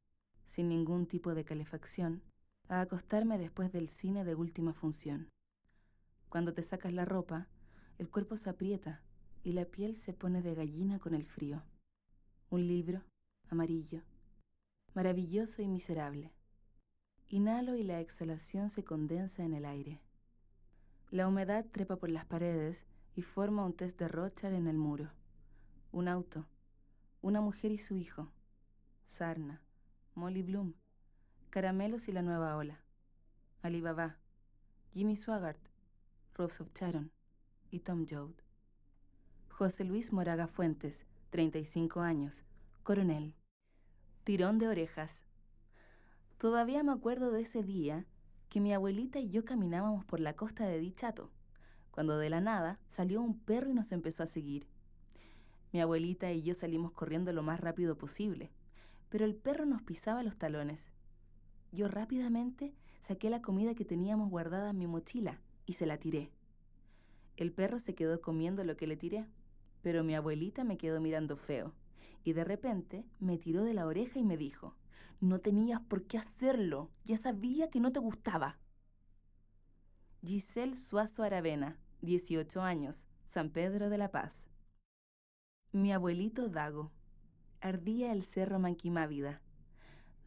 [0.46, 2.22] sin ningún tipo de calefacción,
[2.70, 5.28] a acostarme después del cine de última función.
[6.30, 7.48] Cuando te sacas la ropa,
[7.98, 9.02] el cuerpo se aprieta
[9.42, 11.62] y la piel se pone de gallina con el frío.
[12.48, 13.02] Un libro,
[13.50, 14.00] amarillo,
[14.94, 16.32] maravilloso y miserable.
[17.34, 20.00] Inhalo y la exhalación se condensa en el aire.
[21.10, 22.84] La humedad trepa por las paredes
[23.16, 25.10] y forma un test de Rothschild en el muro.
[25.90, 26.46] Un auto,
[27.22, 28.30] una mujer y su hijo,
[29.08, 29.60] Sarna,
[30.14, 30.74] Molly Bloom,
[31.50, 32.78] Caramelos y la Nueva Ola,
[33.62, 34.16] Alibaba,
[34.92, 35.58] Jimmy Swaggart,
[36.34, 37.10] Rose of Sharon
[37.72, 38.34] y Tom Joad.
[39.48, 42.44] José Luis Moraga Fuentes, 35 años,
[42.84, 43.34] coronel.
[44.22, 45.24] Tirón de orejas.
[46.38, 48.06] Todavía me acuerdo de ese día
[48.48, 51.30] que mi abuelita y yo caminábamos por la costa de Dichato,
[51.90, 54.66] cuando de la nada salió un perro y nos empezó a seguir.
[55.72, 58.50] Mi abuelita y yo salimos corriendo lo más rápido posible,
[59.08, 60.90] pero el perro nos pisaba los talones
[61.74, 66.30] yo rápidamente saqué la comida que teníamos guardada en mi mochila y se la tiré.
[67.36, 69.26] El perro se quedó comiendo lo que le tiré,
[69.82, 71.72] pero mi abuelita me quedó mirando feo
[72.22, 74.76] y de repente me tiró de la oreja y me dijo,
[75.24, 78.58] no tenías por qué hacerlo, ya sabía que no te gustaba.
[80.24, 84.48] Giselle Suazo Aravena, 18 años, San Pedro de la Paz.
[85.72, 86.92] Mi abuelito Dago.
[87.60, 89.40] Ardía el cerro Manquimávida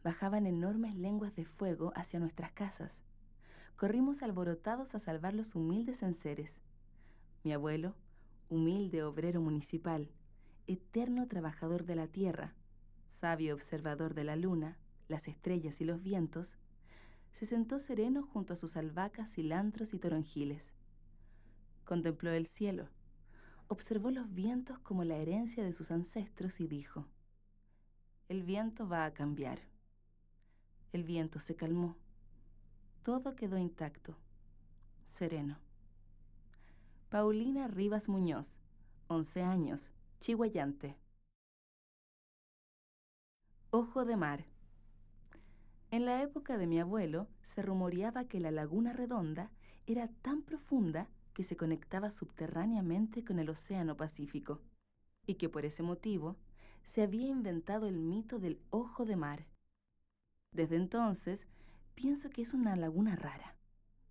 [0.02, 3.02] bajaban enormes lenguas de fuego hacia nuestras casas.
[3.76, 6.60] Corrimos alborotados a salvar los humildes enseres.
[7.44, 7.94] Mi abuelo,
[8.48, 10.10] humilde obrero municipal,
[10.66, 12.54] eterno trabajador de la tierra,
[13.10, 14.78] sabio observador de la luna,
[15.08, 16.56] las estrellas y los vientos,
[17.32, 20.72] se sentó sereno junto a sus albahacas, cilantros y toronjiles.
[21.84, 22.88] Contempló el cielo,
[23.68, 27.06] observó los vientos como la herencia de sus ancestros y dijo,
[28.28, 29.58] el viento va a cambiar.
[30.92, 31.96] El viento se calmó.
[33.02, 34.16] Todo quedó intacto,
[35.06, 35.58] sereno.
[37.08, 38.58] Paulina Rivas Muñoz,
[39.06, 40.98] 11 años, chihuayante.
[43.70, 44.44] Ojo de mar.
[45.90, 49.50] En la época de mi abuelo se rumoreaba que la laguna redonda
[49.86, 54.60] era tan profunda que se conectaba subterráneamente con el Océano Pacífico
[55.26, 56.36] y que por ese motivo
[56.84, 59.46] se había inventado el mito del ojo de mar.
[60.52, 61.46] Desde entonces,
[61.94, 63.56] pienso que es una laguna rara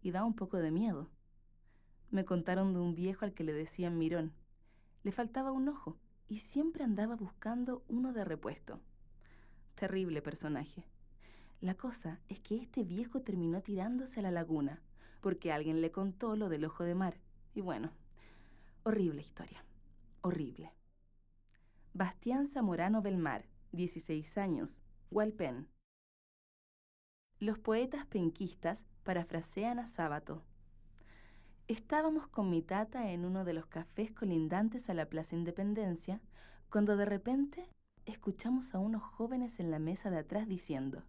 [0.01, 1.09] y da un poco de miedo.
[2.09, 4.33] Me contaron de un viejo al que le decían mirón.
[5.03, 5.97] Le faltaba un ojo
[6.27, 8.79] y siempre andaba buscando uno de repuesto.
[9.75, 10.85] Terrible personaje.
[11.59, 14.81] La cosa es que este viejo terminó tirándose a la laguna,
[15.21, 17.17] porque alguien le contó lo del ojo de mar.
[17.55, 17.91] Y bueno,
[18.83, 19.65] horrible historia,
[20.21, 20.71] horrible.
[21.93, 24.79] Bastián Zamorano Belmar, 16 años,
[25.09, 25.67] Hualpén.
[27.39, 30.43] Los poetas penquistas parafrasean a Sábato.
[31.67, 36.21] Estábamos con mi tata en uno de los cafés colindantes a la Plaza Independencia,
[36.69, 37.67] cuando de repente
[38.05, 41.03] escuchamos a unos jóvenes en la mesa de atrás diciendo,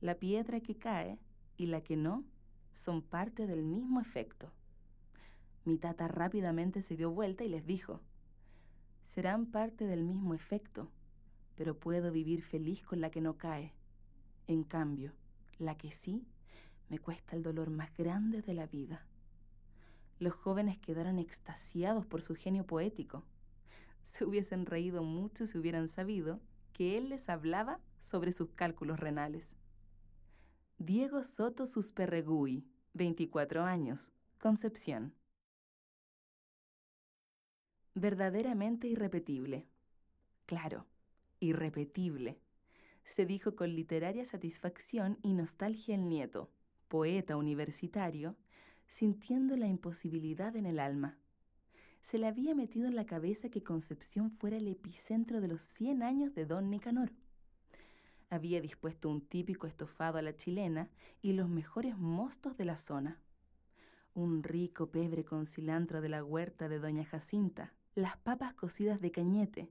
[0.00, 1.18] la piedra que cae
[1.56, 2.24] y la que no
[2.72, 4.52] son parte del mismo efecto.
[5.64, 8.00] Mi tata rápidamente se dio vuelta y les dijo,
[9.04, 10.90] serán parte del mismo efecto,
[11.56, 13.74] pero puedo vivir feliz con la que no cae.
[14.46, 15.12] En cambio,
[15.58, 16.24] la que sí,
[16.88, 19.04] me cuesta el dolor más grande de la vida.
[20.20, 23.24] Los jóvenes quedaron extasiados por su genio poético.
[24.02, 26.40] Se hubiesen reído mucho si hubieran sabido
[26.72, 29.56] que él les hablaba sobre sus cálculos renales.
[30.80, 32.64] Diego Soto Susperregui,
[32.94, 35.12] 24 años, Concepción.
[37.96, 39.66] Verdaderamente irrepetible.
[40.46, 40.86] Claro,
[41.40, 42.38] irrepetible.
[43.02, 46.48] Se dijo con literaria satisfacción y nostalgia el nieto,
[46.86, 48.36] poeta universitario,
[48.86, 51.18] sintiendo la imposibilidad en el alma.
[52.02, 56.04] Se le había metido en la cabeza que Concepción fuera el epicentro de los 100
[56.04, 57.10] años de Don Nicanor
[58.30, 60.88] había dispuesto un típico estofado a la chilena
[61.22, 63.20] y los mejores mostos de la zona.
[64.14, 69.10] Un rico pebre con cilantro de la huerta de doña Jacinta, las papas cocidas de
[69.10, 69.70] cañete,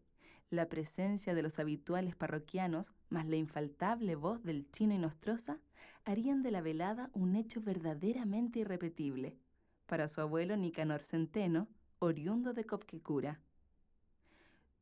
[0.49, 5.59] la presencia de los habituales parroquianos, más la infaltable voz del chino y nostrosa,
[6.05, 9.37] harían de la velada un hecho verdaderamente irrepetible
[9.85, 11.67] para su abuelo Nicanor Centeno,
[11.99, 13.41] oriundo de Copquecura.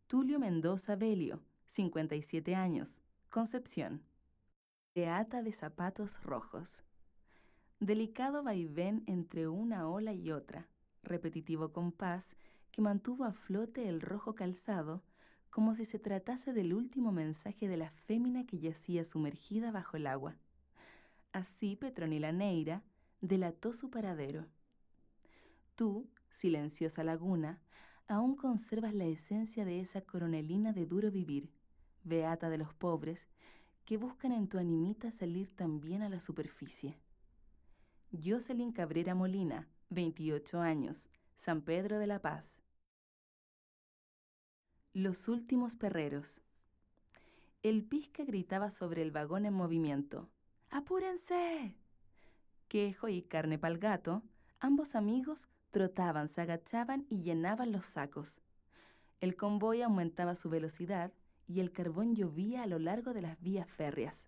[0.08, 3.00] Tulio Mendoza Belio, 57 años,
[3.36, 4.02] Concepción.
[4.96, 6.86] Beata de zapatos rojos.
[7.82, 10.70] Delicado vaivén entre una ola y otra,
[11.04, 12.38] repetitivo compás
[12.72, 15.04] que mantuvo a flote el rojo calzado
[15.50, 20.08] como si se tratase del último mensaje de la fémina que yacía sumergida bajo el
[20.08, 20.38] agua.
[21.34, 22.84] Así Petronila Neira
[23.20, 24.46] delató su paradero.
[25.76, 27.60] Tú, silenciosa laguna,
[28.08, 31.52] aún conservas la esencia de esa coronelina de duro vivir,
[32.06, 33.28] beata de los pobres,
[33.84, 36.98] que buscan en tu animita salir también a la superficie.
[38.24, 42.62] Jocelyn Cabrera Molina, 28 años, San Pedro de la Paz.
[44.94, 46.42] Los últimos perreros.
[47.62, 50.30] El pizca gritaba sobre el vagón en movimiento.
[50.70, 51.76] ¡Apúrense!
[52.68, 54.24] Quejo y carne pal gato,
[54.60, 58.40] ambos amigos trotaban, se agachaban y llenaban los sacos.
[59.20, 61.12] El convoy aumentaba su velocidad
[61.48, 64.28] y el carbón llovía a lo largo de las vías férreas.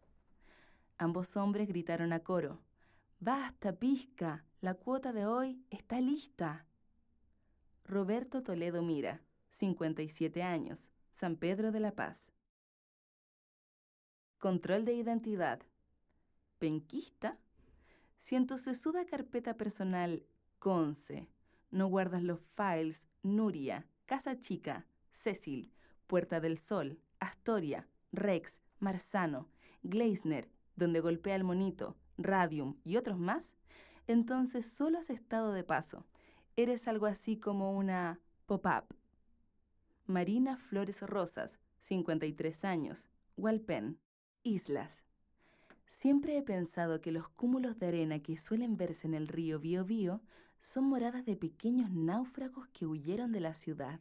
[0.98, 2.62] Ambos hombres gritaron a coro,
[3.20, 6.68] Basta, pizca, la cuota de hoy está lista.
[7.84, 12.32] Roberto Toledo Mira, 57 años, San Pedro de la Paz.
[14.38, 15.62] Control de identidad.
[16.60, 17.40] ¿Penquista?
[18.20, 20.24] Si en tu sesuda carpeta personal,
[20.60, 21.28] Conce,
[21.72, 25.72] no guardas los files Nuria, Casa Chica, Cecil,
[26.06, 29.48] Puerta del Sol, Astoria, Rex, Marzano,
[29.84, 33.56] Gleisner, donde golpea el monito, Radium y otros más,
[34.08, 36.06] entonces solo has estado de paso.
[36.56, 38.96] Eres algo así como una pop-up.
[40.06, 44.00] Marina Flores Rosas, 53 años, Walpen,
[44.44, 45.04] Islas.
[45.86, 50.22] Siempre he pensado que los cúmulos de arena que suelen verse en el río Biobío
[50.60, 54.00] son moradas de pequeños náufragos que huyeron de la ciudad.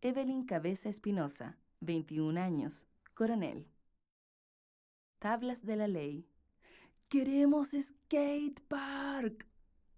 [0.00, 3.68] Evelyn Cabeza Espinosa, 21 años, coronel.
[5.20, 6.28] Tablas de la ley.
[7.08, 9.46] ¡Queremos skate park!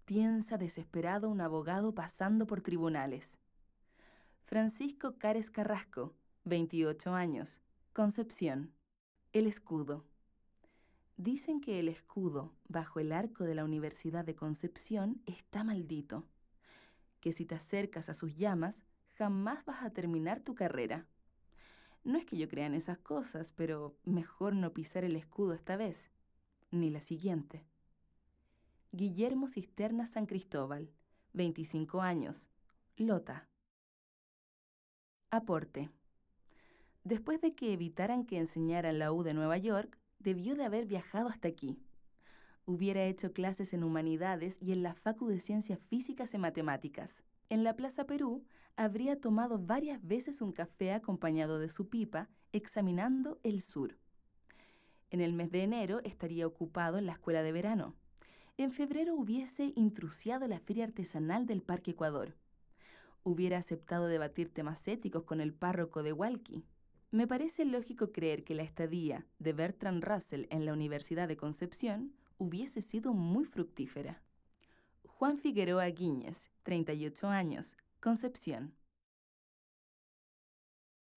[0.05, 3.39] Piensa desesperado un abogado pasando por tribunales.
[4.45, 6.13] Francisco Cares Carrasco,
[6.45, 7.61] 28 años,
[7.93, 8.71] Concepción.
[9.33, 10.05] El escudo.
[11.17, 16.27] Dicen que el escudo bajo el arco de la Universidad de Concepción está maldito,
[17.19, 18.83] que si te acercas a sus llamas,
[19.17, 21.07] jamás vas a terminar tu carrera.
[22.03, 25.77] No es que yo crea en esas cosas, pero mejor no pisar el escudo esta
[25.77, 26.11] vez,
[26.71, 27.65] ni la siguiente.
[28.91, 30.91] Guillermo Cisterna San Cristóbal,
[31.33, 32.49] 25 años,
[32.97, 33.47] Lota.
[35.29, 35.91] Aporte.
[37.03, 40.85] Después de que evitaran que enseñara en la U de Nueva York, debió de haber
[40.85, 41.77] viajado hasta aquí.
[42.65, 47.23] Hubiera hecho clases en humanidades y en la Facu de Ciencias Físicas y Matemáticas.
[47.49, 48.43] En la Plaza Perú
[48.79, 53.97] habría tomado varias veces un café acompañado de su pipa, examinando el sur.
[55.11, 57.93] En el mes de enero estaría ocupado en la escuela de verano.
[58.55, 62.35] en febrero hubiese intrusiado la feria artesanal del Parque Ecuador.
[63.23, 66.63] Hubiera aceptado debatir temas éticos con el párroco de Walkie.
[67.11, 72.13] Me parece lógico creer que la estadía de Bertrand Russell en la Universidad de Concepción
[72.37, 74.21] hubiese sido muy fructífera.
[75.05, 78.73] Juan Figueroa Guíñez, 38 años, Concepción.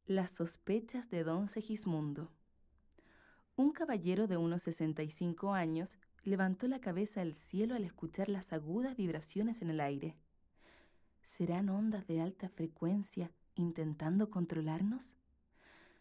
[0.05, 2.33] Las sospechas de don Segismundo.
[3.55, 8.97] Un caballero de unos 65 años levantó la cabeza al cielo al escuchar las agudas
[8.97, 10.17] vibraciones en el aire.
[11.23, 15.15] ¿Serán ondas de alta frecuencia intentando controlarnos?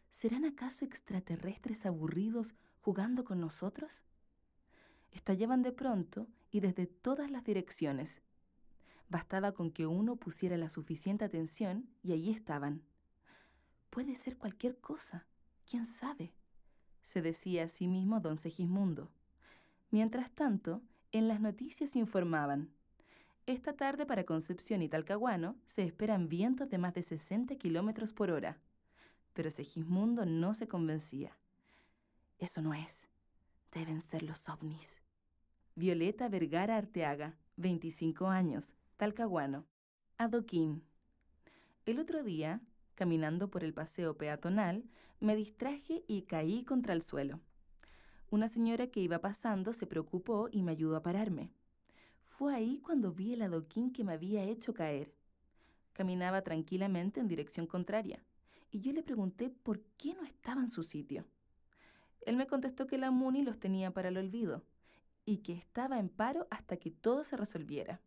[0.09, 4.01] ¿Serán acaso extraterrestres aburridos jugando con nosotros?
[5.11, 8.23] Estallaban de pronto y desde todas las direcciones.
[9.11, 12.81] Bastaba con que uno pusiera la suficiente atención y allí estaban.
[13.89, 15.27] Puede ser cualquier cosa,
[15.69, 16.31] quién sabe,
[17.01, 19.11] se decía a sí mismo don Segismundo.
[19.89, 20.81] Mientras tanto,
[21.11, 22.69] en las noticias informaban.
[23.47, 28.31] Esta tarde para Concepción y Talcahuano se esperan vientos de más de 60 kilómetros por
[28.31, 28.61] hora.
[29.33, 31.35] Pero Segismundo no se convencía.
[32.39, 33.09] Eso no es.
[33.73, 35.01] Deben ser los ovnis.
[35.75, 39.65] Violeta Vergara Arteaga, 25 años, Talcahuano.
[40.19, 40.83] Adoquín.
[41.87, 42.61] El otro día,
[42.93, 44.83] caminando por el paseo peatonal,
[45.19, 47.39] me distraje y caí contra el suelo.
[48.29, 51.51] Una señora que iba pasando se preocupó y me ayudó a pararme.
[52.27, 55.11] Fue ahí cuando vi el adoquín que me había hecho caer.
[55.93, 58.23] Caminaba tranquilamente en dirección contraria,
[58.69, 61.25] y yo le pregunté por qué no estaba en su sitio.
[62.23, 64.63] Él me contestó que la Muni los tenía para el olvido,
[65.25, 67.99] y que estaba en paro hasta que todo se resolviera.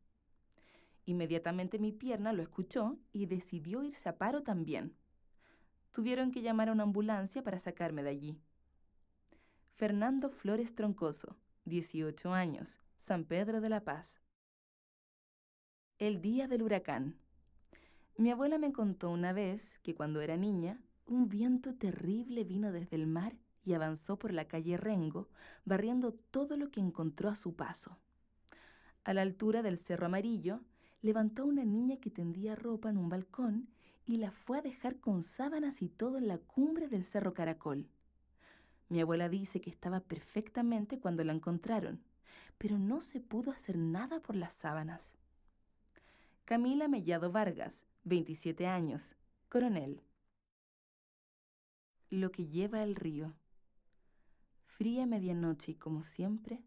[1.07, 4.95] Inmediatamente mi pierna lo escuchó y decidió irse a paro también.
[5.93, 8.39] Tuvieron que llamar a una ambulancia para sacarme de allí.
[9.77, 11.37] Fernando Flores Troncoso,
[11.67, 14.21] 18 años, San Pedro de la Paz.
[15.99, 17.17] El día del huracán.
[18.17, 22.97] Mi abuela me contó una vez que cuando era niña, un viento terrible vino desde
[22.97, 25.29] el mar y avanzó por la calle Rengo,
[25.65, 27.99] barriendo todo lo que encontró a su paso.
[29.05, 30.61] A la altura del Cerro Amarillo,
[31.05, 33.69] levantó a una niña que tendía ropa en un balcón
[34.07, 37.87] y la fue a dejar con sábanas y todo en la cumbre del Cerro Caracol.
[38.89, 42.01] Mi abuela dice que estaba perfectamente cuando la encontraron,
[42.57, 45.15] pero no se pudo hacer nada por las sábanas.
[46.47, 49.15] Camila Mellado Vargas, 27 años,
[49.51, 50.01] coronel.
[52.09, 53.35] Lo que lleva el río.
[54.65, 56.65] Fría medianoche y como siempre,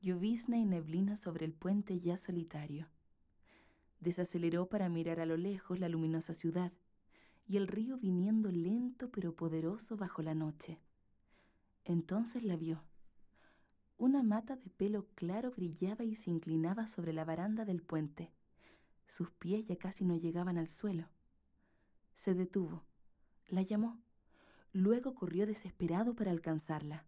[0.00, 2.91] llovizna y neblina sobre el puente ya solitario.
[4.02, 6.72] Desaceleró para mirar a lo lejos la luminosa ciudad
[7.46, 10.80] y el río viniendo lento pero poderoso bajo la noche.
[11.84, 12.82] Entonces la vio.
[13.98, 18.32] Una mata de pelo claro brillaba y se inclinaba sobre la baranda del puente.
[19.06, 21.06] Sus pies ya casi no llegaban al suelo.
[22.12, 22.82] Se detuvo.
[23.46, 24.02] La llamó.
[24.72, 27.04] Luego corrió desesperado para alcanzarla.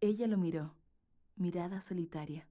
[0.00, 0.74] Ella lo miró,
[1.36, 2.48] mirada solitaria.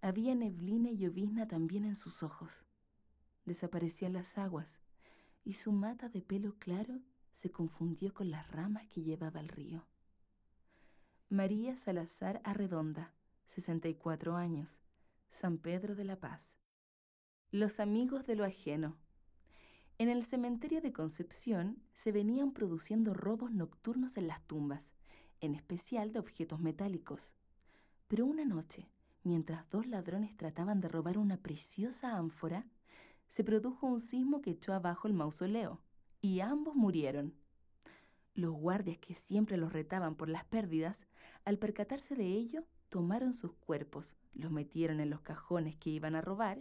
[0.00, 2.62] Había neblina y llovizna también en sus ojos
[3.48, 4.80] desapareció en las aguas
[5.44, 7.00] y su mata de pelo claro
[7.32, 9.86] se confundió con las ramas que llevaba el río.
[11.30, 13.14] María Salazar Arredonda,
[13.46, 14.80] 64 años,
[15.30, 16.56] San Pedro de la Paz.
[17.50, 18.96] Los amigos de lo ajeno.
[19.98, 24.92] En el cementerio de Concepción se venían produciendo robos nocturnos en las tumbas,
[25.40, 27.32] en especial de objetos metálicos.
[28.06, 28.90] Pero una noche,
[29.22, 32.66] mientras dos ladrones trataban de robar una preciosa ánfora,
[33.28, 35.80] se produjo un sismo que echó abajo el mausoleo,
[36.20, 37.34] y ambos murieron.
[38.34, 41.06] Los guardias que siempre los retaban por las pérdidas,
[41.44, 46.20] al percatarse de ello, tomaron sus cuerpos, los metieron en los cajones que iban a
[46.20, 46.58] robar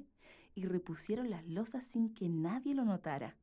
[0.55, 3.37] y repusieron las losas sin que nadie lo notara,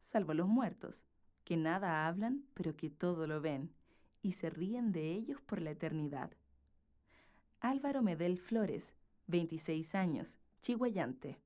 [0.00, 1.04] salvo los muertos,
[1.44, 3.72] que nada hablan pero que todo lo ven
[4.22, 6.32] y se ríen de ellos por la eternidad.
[7.60, 8.94] Álvaro Medel Flores,
[9.26, 11.38] 26 años, chihuayante.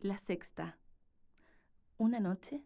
[0.00, 0.78] La sexta.
[1.96, 2.62] Una noche,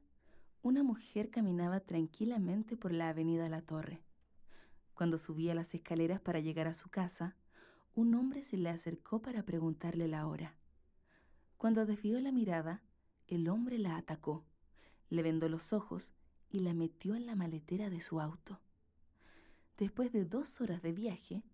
[0.62, 4.02] una mujer caminaba tranquilamente por la avenida La Torre.
[4.94, 7.36] Cuando subía las escaleras para llegar a su casa,
[7.94, 10.56] un hombre se le acercó para preguntarle la hora.
[11.56, 12.82] Cuando desvió la mirada,
[13.28, 14.44] el hombre la atacó,
[15.08, 16.10] le vendó los ojos
[16.50, 18.60] y la metió en la maletera de su auto.
[19.78, 21.44] Después de dos horas de viaje,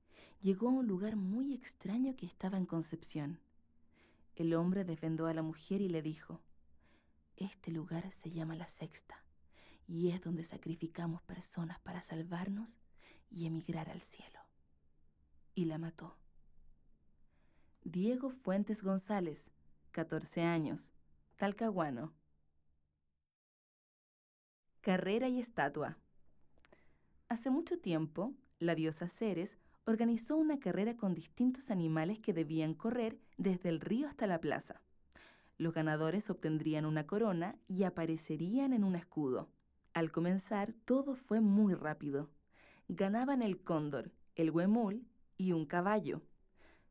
[0.40, 3.40] llegó a un lugar muy extraño que estaba en Concepción.
[4.36, 6.42] El hombre defendió a la mujer y le dijo,
[7.36, 9.24] Este lugar se llama la sexta
[9.88, 12.76] y es donde sacrificamos personas para salvarnos
[13.30, 14.40] y emigrar al cielo.
[15.54, 16.18] y la mató.
[17.82, 19.50] Diego Fuentes González,
[19.92, 20.92] 14 años,
[21.36, 22.12] Talcahuano.
[24.82, 25.96] Carrera y estatua.
[27.30, 29.56] Hace mucho tiempo, la diosa Ceres
[29.86, 34.80] organizó una carrera con distintos animales que debían correr desde el río hasta la plaza.
[35.58, 39.48] Los ganadores obtendrían una corona y aparecerían en un escudo.
[39.94, 42.30] Al comenzar, todo fue muy rápido.
[42.88, 45.06] Ganaban el cóndor, el huemul
[45.38, 46.22] y un caballo.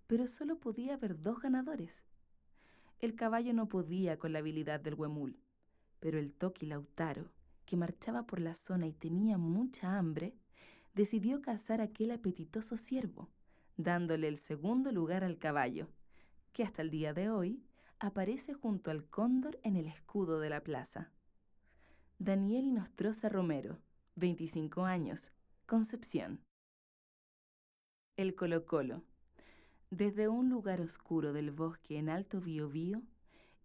[0.07, 2.03] Pero solo podía haber dos ganadores.
[2.99, 5.37] El caballo no podía con la habilidad del huemul,
[5.99, 7.29] pero el Toki Lautaro,
[7.65, 10.33] que marchaba por la zona y tenía mucha hambre,
[10.93, 13.29] decidió cazar aquel apetitoso ciervo,
[13.77, 15.89] dándole el segundo lugar al caballo,
[16.55, 17.61] que hasta el día de hoy
[17.99, 21.11] aparece junto al cóndor en el escudo de la plaza.
[22.17, 23.81] Daniel Inostroza Romero,
[24.15, 25.33] 25 años,
[25.65, 26.39] Concepción.
[28.15, 29.03] El Colo Colo.
[29.89, 33.01] Desde un lugar oscuro del bosque en Alto Biobío,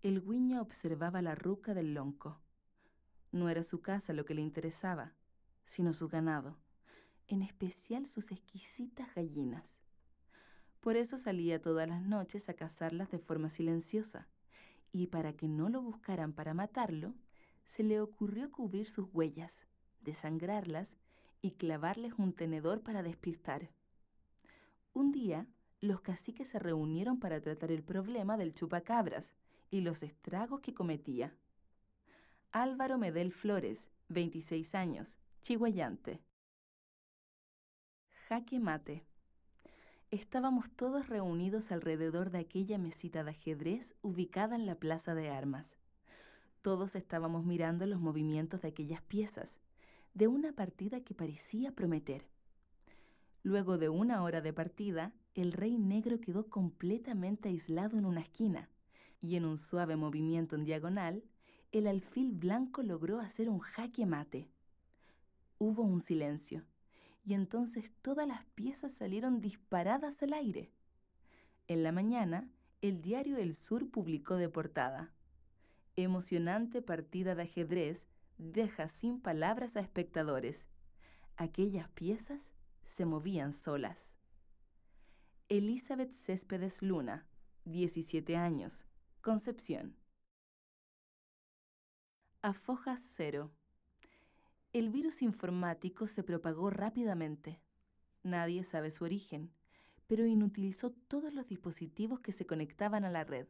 [0.03, 2.41] el guiño observaba la ruca del lonco.
[3.30, 5.14] No era su casa lo que le interesaba,
[5.64, 6.59] sino su ganado,
[7.28, 9.78] en especial sus exquisitas gallinas.
[10.81, 14.26] Por eso salía todas las noches a cazarlas de forma silenciosa,
[14.93, 17.14] y para que no lo buscaran para matarlo,
[17.66, 19.66] se le ocurrió cubrir sus huellas,
[20.01, 20.97] desangrarlas
[21.43, 23.70] y clavarles un tenedor para despistar.
[24.93, 25.47] Un día,
[25.81, 29.33] los caciques se reunieron para tratar el problema del chupacabras
[29.70, 31.35] y los estragos que cometía.
[32.51, 36.20] Álvaro Medel Flores, 26 años, chihuayante.
[38.28, 39.09] Jaque mate.
[40.11, 45.76] Estábamos todos reunidos alrededor de aquella mesita de ajedrez ubicada en la plaza de armas.
[46.62, 49.61] Todos estábamos mirando los movimientos de aquellas piezas,
[50.14, 52.26] de una partida que parecía prometer.
[53.44, 58.68] Luego de una hora de partida, el rey negro quedó completamente aislado en una esquina,
[59.22, 61.22] y en un suave movimiento en diagonal,
[61.70, 64.48] el alfil blanco logró hacer un jaque mate.
[65.58, 66.64] Hubo un silencio
[67.24, 70.72] y entonces todas las piezas salieron disparadas al aire.
[71.68, 72.50] En la mañana,
[72.82, 75.12] el diario El Sur publicó de portada.
[75.96, 78.06] Emocionante partida de ajedrez
[78.38, 80.68] deja sin palabras a espectadores.
[81.36, 82.52] Aquellas piezas
[82.84, 84.16] se movían solas.
[85.48, 87.26] Elizabeth Céspedes Luna,
[87.64, 88.86] 17 años,
[89.20, 89.96] Concepción.
[92.42, 93.52] Afojas cero.
[94.72, 97.60] El virus informático se propagó rápidamente.
[98.22, 99.50] Nadie sabe su origen,
[100.06, 103.48] pero inutilizó todos los dispositivos que se conectaban a la red.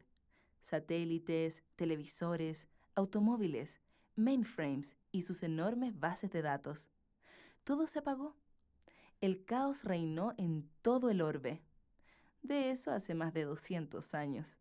[0.61, 3.79] Satélites, televisores, automóviles,
[4.15, 6.89] mainframes y sus enormes bases de datos.
[7.63, 8.35] Todo se apagó.
[9.19, 11.61] El caos reinó en todo el orbe.
[12.41, 14.57] De eso hace más de 200 años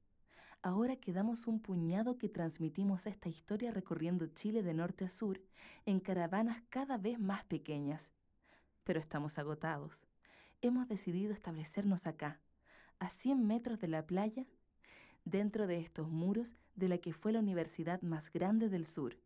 [0.63, 5.41] ahora quedamos un puñado que transmitimos esta historia recorriendo Chile de norte a sur
[5.87, 8.13] en caravanas cada vez más pequeñas.
[8.85, 10.05] Pero estamos agotados.
[10.63, 12.41] Hemos decidido establecernos acá,
[12.99, 14.47] a 100 metros de la playa,
[15.25, 19.17] dentro de estos muros de la que fue la universidad más grande del sur.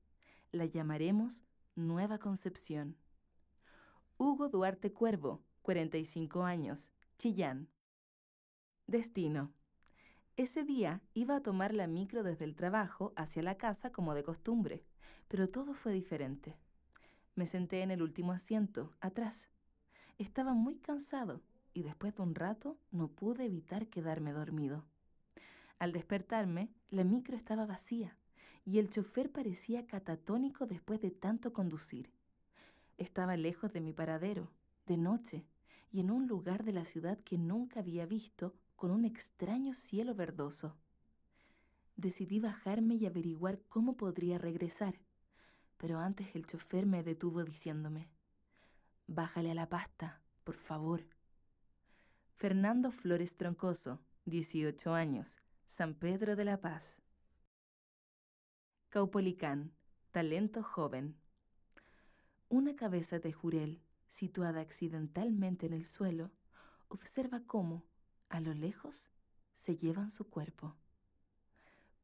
[0.53, 1.43] La llamaremos
[1.75, 2.97] Nueva Concepción.
[4.17, 7.69] Hugo Duarte Cuervo, 45 años, Chillán.
[8.87, 9.53] Destino.
[10.37, 14.25] Ese día iba a tomar la micro desde el trabajo hacia la casa como de
[14.25, 14.83] costumbre,
[15.29, 16.57] pero todo fue diferente.
[17.37, 19.49] Me senté en el último asiento, atrás.
[20.19, 21.41] Estaba muy cansado
[21.73, 24.85] y después de un rato no pude evitar quedarme dormido.
[25.79, 28.17] Al despertarme, la micro estaba vacía
[28.65, 32.11] y el chofer parecía catatónico después de tanto conducir.
[32.99, 34.51] Estaba lejos de mi paradero,
[34.87, 35.45] de noche,
[35.93, 40.15] y en un lugar de la ciudad que nunca había visto con un extraño cielo
[40.15, 40.77] verdoso.
[41.97, 45.01] Decidí bajarme y averiguar cómo podría regresar,
[45.77, 48.09] pero antes el chofer me detuvo diciéndome,
[49.07, 51.03] Bájale a la pasta, por favor.
[52.37, 57.01] Fernando Flores Troncoso, 18 años, San Pedro de la Paz.
[58.89, 59.73] Caupolicán,
[60.11, 61.17] talento joven.
[62.49, 66.31] Una cabeza de jurel, situada accidentalmente en el suelo,
[66.89, 67.85] observa cómo,
[68.35, 69.09] a lo lejos
[69.55, 70.75] se llevan su cuerpo.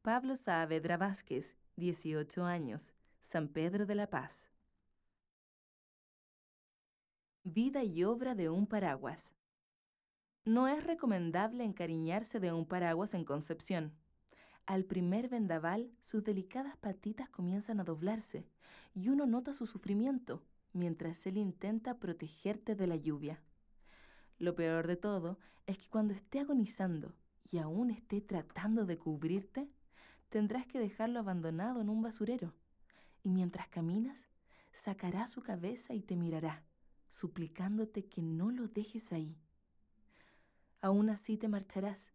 [0.01, 4.49] Pablo Saavedra Vázquez, 18 años, San Pedro de la Paz.
[7.43, 9.33] Vida y obra de un paraguas.
[10.45, 13.93] No es recomendable encariñarse de un paraguas en Concepción.
[14.65, 18.47] Al primer vendaval, sus delicadas patitas comienzan a doblarse
[18.93, 23.43] y uno nota su sufrimiento mientras él intenta protegerte de la lluvia.
[24.41, 25.37] Lo peor de todo
[25.67, 27.13] es que cuando esté agonizando
[27.51, 29.69] y aún esté tratando de cubrirte,
[30.29, 32.51] tendrás que dejarlo abandonado en un basurero.
[33.21, 34.29] Y mientras caminas,
[34.71, 36.63] sacará su cabeza y te mirará,
[37.11, 39.37] suplicándote que no lo dejes ahí.
[40.81, 42.11] Aún así te marcharás,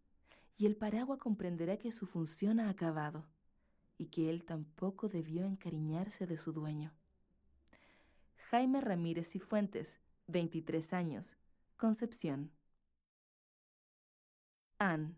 [0.57, 3.25] y el paraguas comprenderá que su función ha acabado,
[3.97, 6.91] y que él tampoco debió encariñarse de su dueño.
[8.49, 11.37] Jaime Ramírez y Fuentes, 23 años,
[11.77, 12.49] Concepción.
[14.79, 15.13] Anne.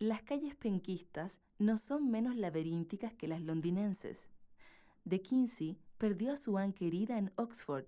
[0.00, 4.28] Las calles penquistas no son menos laberínticas que las londinenses.
[5.04, 7.84] De Kinsey perdió a su Anne querida en Oxford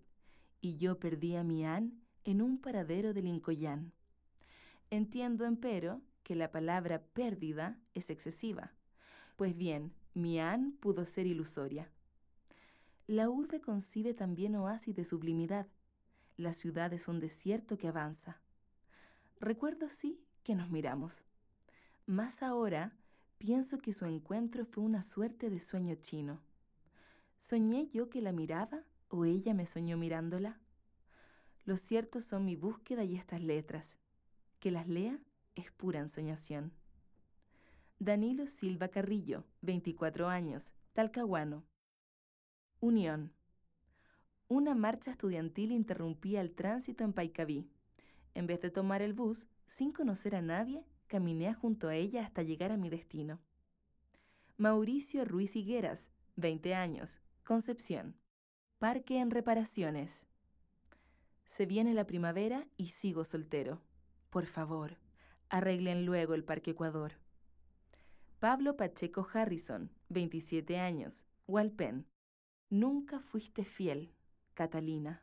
[0.61, 1.91] y yo perdí a mi Anne
[2.23, 3.93] en un paradero de Lincoln.
[4.91, 8.73] Entiendo, empero, que la palabra pérdida es excesiva.
[9.35, 11.91] Pues bien, mi Anne pudo ser ilusoria.
[13.09, 15.67] La urbe concibe también oasis de sublimidad.
[16.41, 18.41] La ciudad es un desierto que avanza.
[19.41, 21.23] Recuerdo, sí, que nos miramos.
[22.07, 22.97] Más ahora,
[23.37, 26.41] pienso que su encuentro fue una suerte de sueño chino.
[27.41, 30.59] ¿Soñé yo que la miraba o ella me soñó mirándola?
[31.67, 33.99] Lo cierto son mi búsqueda y estas letras.
[34.61, 35.19] Que las lea
[35.57, 36.73] es pura ensoñación.
[37.99, 41.67] Danilo Silva Carrillo, 24 años, Talcahuano.
[42.81, 43.35] Unión.
[44.51, 47.71] Una marcha estudiantil interrumpía el tránsito en Paicaví.
[48.35, 52.43] En vez de tomar el bus, sin conocer a nadie, caminé junto a ella hasta
[52.43, 53.39] llegar a mi destino.
[54.57, 58.17] Mauricio Ruiz Higueras, 20 años, Concepción.
[58.81, 60.27] Parque en reparaciones.
[61.47, 63.81] Se viene la primavera y sigo soltero.
[64.31, 64.99] Por favor,
[65.49, 67.13] arreglen luego el Parque Ecuador.
[68.41, 72.09] Pablo Pacheco Harrison, 27 años, Hualpén.
[72.69, 74.13] Nunca fuiste fiel,
[74.61, 75.23] Catalina.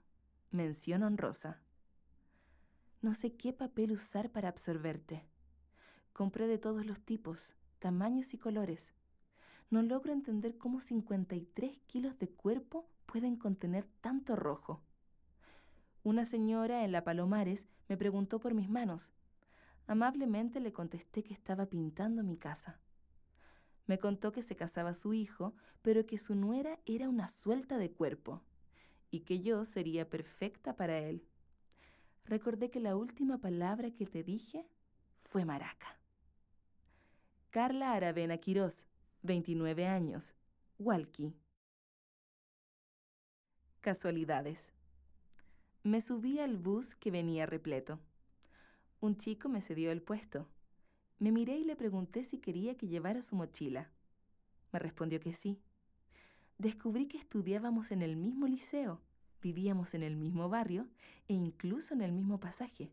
[0.49, 1.61] Mención honrosa.
[3.03, 5.27] No sé qué papel usar para absorberte.
[6.11, 8.93] Compré de todos los tipos, tamaños y colores
[9.69, 14.81] no logro entender cómo 53 kilos de cuerpo pueden contener tanto rojo.
[16.01, 19.11] Una señora en la Palomares me preguntó por mis manos.
[19.85, 22.79] Amablemente le contesté que estaba pintando mi casa.
[23.85, 27.91] Me contó que se casaba su hijo, pero que su nuera era una suelta de
[27.91, 28.41] cuerpo
[29.11, 31.23] y que yo sería perfecta para él.
[32.25, 34.65] Recordé que la última palabra que te dije
[35.23, 35.97] fue maraca.
[37.49, 38.85] Carla Aravena Quirós,
[39.23, 40.33] 29 años,
[40.77, 41.33] Walkie.
[43.79, 44.73] Casualidades.
[45.83, 47.99] Me subí al bus que venía repleto.
[48.99, 50.47] Un chico me cedió el puesto.
[51.19, 53.89] Me miré y le pregunté si quería que llevara su mochila.
[54.73, 55.61] Me respondió que sí.
[56.57, 58.99] Descubrí que estudiábamos en el mismo liceo,
[59.43, 60.87] vivíamos en el mismo barrio
[61.27, 62.91] e incluso en el mismo pasaje.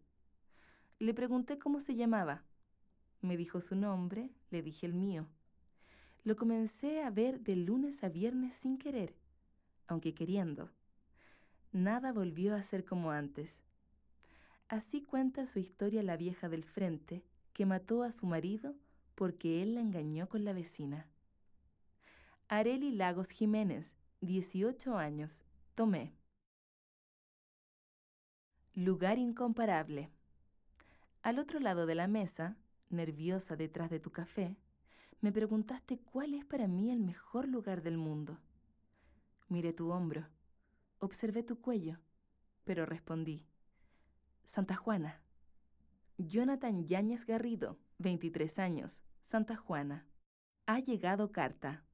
[0.98, 2.42] Le pregunté cómo se llamaba.
[3.22, 5.26] Me dijo su nombre, le dije el mío.
[6.24, 9.14] Lo comencé a ver de lunes a viernes sin querer,
[9.86, 10.70] aunque queriendo.
[11.72, 13.62] Nada volvió a ser como antes.
[14.68, 17.22] Así cuenta su historia la vieja del frente,
[17.54, 18.74] que mató a su marido
[19.14, 21.06] porque él la engañó con la vecina.
[22.56, 25.44] Areli Lagos Jiménez, 18 años,
[25.74, 26.14] Tomé.
[28.74, 30.12] Lugar incomparable.
[31.22, 32.56] Al otro lado de la mesa,
[32.90, 34.56] nerviosa detrás de tu café,
[35.20, 38.38] me preguntaste cuál es para mí el mejor lugar del mundo.
[39.48, 40.28] Miré tu hombro,
[41.00, 41.98] observé tu cuello,
[42.62, 43.48] pero respondí,
[44.44, 45.20] Santa Juana.
[46.18, 50.06] Jonathan Yáñez Garrido, 23 años, Santa Juana.
[50.66, 51.84] Ha llegado carta.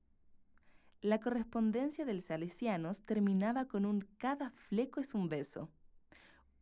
[1.03, 5.71] La correspondencia del Salesianos terminaba con un cada fleco es un beso,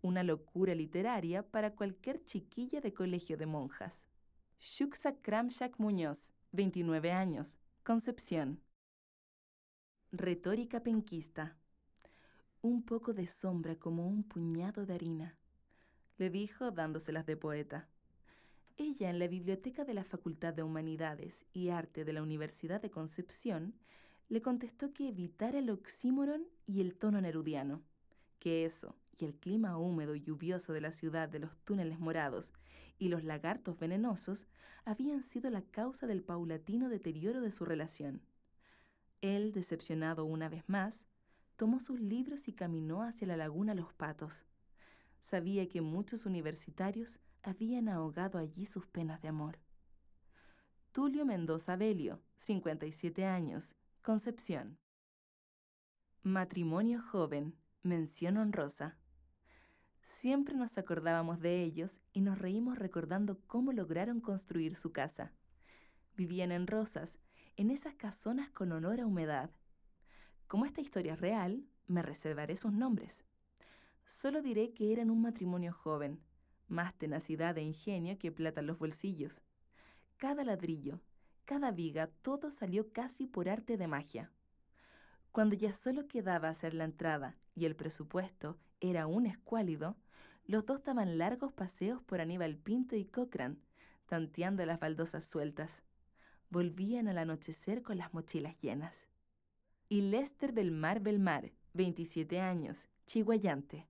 [0.00, 4.06] una locura literaria para cualquier chiquilla de colegio de monjas.
[4.60, 8.60] Shuksa Kramshak Muñoz, 29 años, Concepción.
[10.12, 11.56] Retórica penquista.
[12.62, 15.36] Un poco de sombra como un puñado de harina,
[16.16, 17.88] le dijo dándoselas de poeta.
[18.76, 22.90] Ella en la biblioteca de la Facultad de Humanidades y Arte de la Universidad de
[22.90, 23.74] Concepción
[24.28, 27.82] le contestó que evitara el oxímoron y el tono nerudiano,
[28.38, 32.52] que eso y el clima húmedo y lluvioso de la ciudad de los túneles morados
[32.98, 34.46] y los lagartos venenosos
[34.84, 38.22] habían sido la causa del paulatino deterioro de su relación.
[39.20, 41.06] Él, decepcionado una vez más,
[41.56, 44.44] tomó sus libros y caminó hacia la laguna Los Patos.
[45.20, 49.58] Sabía que muchos universitarios habían ahogado allí sus penas de amor.
[50.92, 53.74] Tulio Mendoza Belio, 57 años,
[54.08, 54.78] Concepción.
[56.22, 58.96] Matrimonio joven, mención honrosa.
[60.00, 65.34] Siempre nos acordábamos de ellos y nos reímos recordando cómo lograron construir su casa.
[66.16, 67.18] Vivían en Rosas,
[67.58, 69.50] en esas casonas con olor a humedad.
[70.46, 73.26] Como esta historia es real, me reservaré sus nombres.
[74.06, 76.18] Solo diré que eran un matrimonio joven,
[76.66, 79.42] más tenacidad e ingenio que plata en los bolsillos.
[80.16, 80.98] Cada ladrillo,
[81.48, 84.30] cada viga, todo salió casi por arte de magia.
[85.32, 89.96] Cuando ya solo quedaba hacer la entrada y el presupuesto era un escuálido,
[90.44, 93.56] los dos daban largos paseos por Aníbal Pinto y Cochrane,
[94.04, 95.84] tanteando las baldosas sueltas.
[96.50, 99.08] Volvían al anochecer con las mochilas llenas.
[99.88, 103.88] Y Lester Belmar Belmar, 27 años, chihuayante.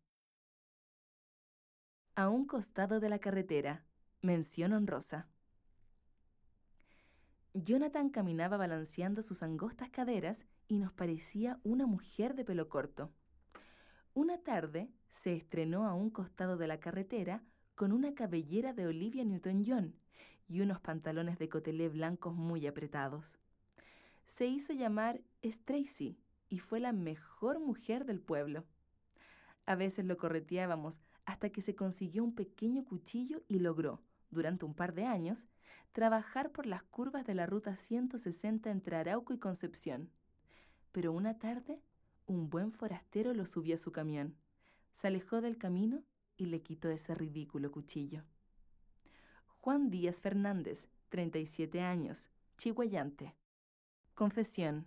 [2.15, 3.85] A un costado de la carretera,
[4.23, 5.27] mención honrosa.
[7.55, 13.11] Jonathan caminaba balanceando sus angostas caderas y nos parecía una mujer de pelo corto.
[14.15, 17.43] Una tarde se estrenó a un costado de la carretera
[17.75, 19.95] con una cabellera de Olivia Newton-John
[20.49, 23.39] y unos pantalones de cotelé blancos muy apretados.
[24.27, 26.19] Se hizo llamar Stracy
[26.49, 28.65] y fue la mejor mujer del pueblo.
[29.67, 34.75] A veces lo correteábamos hasta que se consiguió un pequeño cuchillo y logró, durante un
[34.75, 35.47] par de años,
[35.93, 40.11] trabajar por las curvas de la ruta 160 entre Arauco y Concepción.
[40.93, 41.81] Pero una tarde
[42.29, 44.37] un buen forastero lo subió a su camión,
[44.93, 46.03] se alejó del camino
[46.37, 48.23] y le quitó ese ridículo cuchillo.
[49.47, 53.35] Juan Díaz Fernández, 37 años, chihuayante.
[54.15, 54.87] Confesión.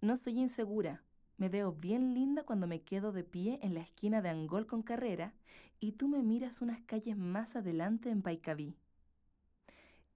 [0.00, 1.02] No soy insegura.
[1.36, 4.82] Me veo bien linda cuando me quedo de pie en la esquina de Angol con
[4.82, 5.34] carrera
[5.80, 8.76] y tú me miras unas calles más adelante en Paicaví.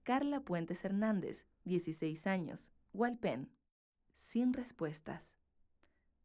[0.03, 3.49] Carla Puentes Hernández, 16 años, Hualpén.
[4.13, 5.35] Sin respuestas.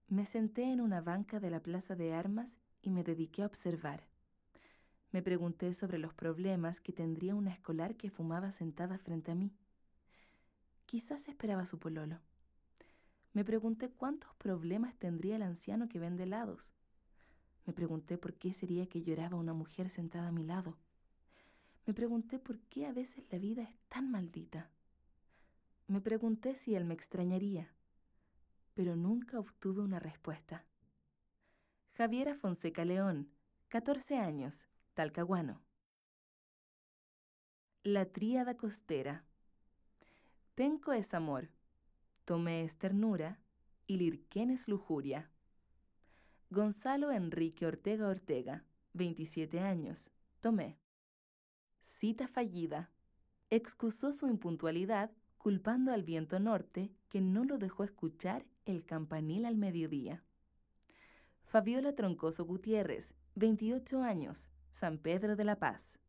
[0.07, 4.07] Me senté en una banca de la Plaza de Armas y me dediqué a observar.
[5.11, 9.53] Me pregunté sobre los problemas que tendría una escolar que fumaba sentada frente a mí.
[10.85, 12.21] Quizás esperaba su pololo.
[13.33, 16.71] Me pregunté cuántos problemas tendría el anciano que vende helados.
[17.71, 20.77] Me pregunté por qué sería que lloraba una mujer sentada a mi lado.
[21.87, 24.69] Me pregunté por qué a veces la vida es tan maldita.
[25.87, 27.71] Me pregunté si él me extrañaría
[28.81, 30.65] pero nunca obtuve una respuesta.
[31.93, 33.31] Javiera Fonseca León,
[33.69, 35.61] 14 años, Talcahuano.
[37.83, 39.27] La tríada costera.
[40.55, 41.51] Penco es amor,
[42.25, 43.39] Tomé es ternura
[43.87, 45.31] y Lirquén es lujuria.
[46.53, 50.81] Gonzalo Enrique Ortega Ortega, 27 años, Tomé.
[51.81, 52.91] Cita fallida.
[53.51, 59.55] Excusó su impuntualidad culpando al viento norte que no lo dejó escuchar el campanil al
[59.55, 60.25] mediodía.
[61.45, 66.00] Fabiola Troncoso Gutiérrez, 28 años, San Pedro de la Paz.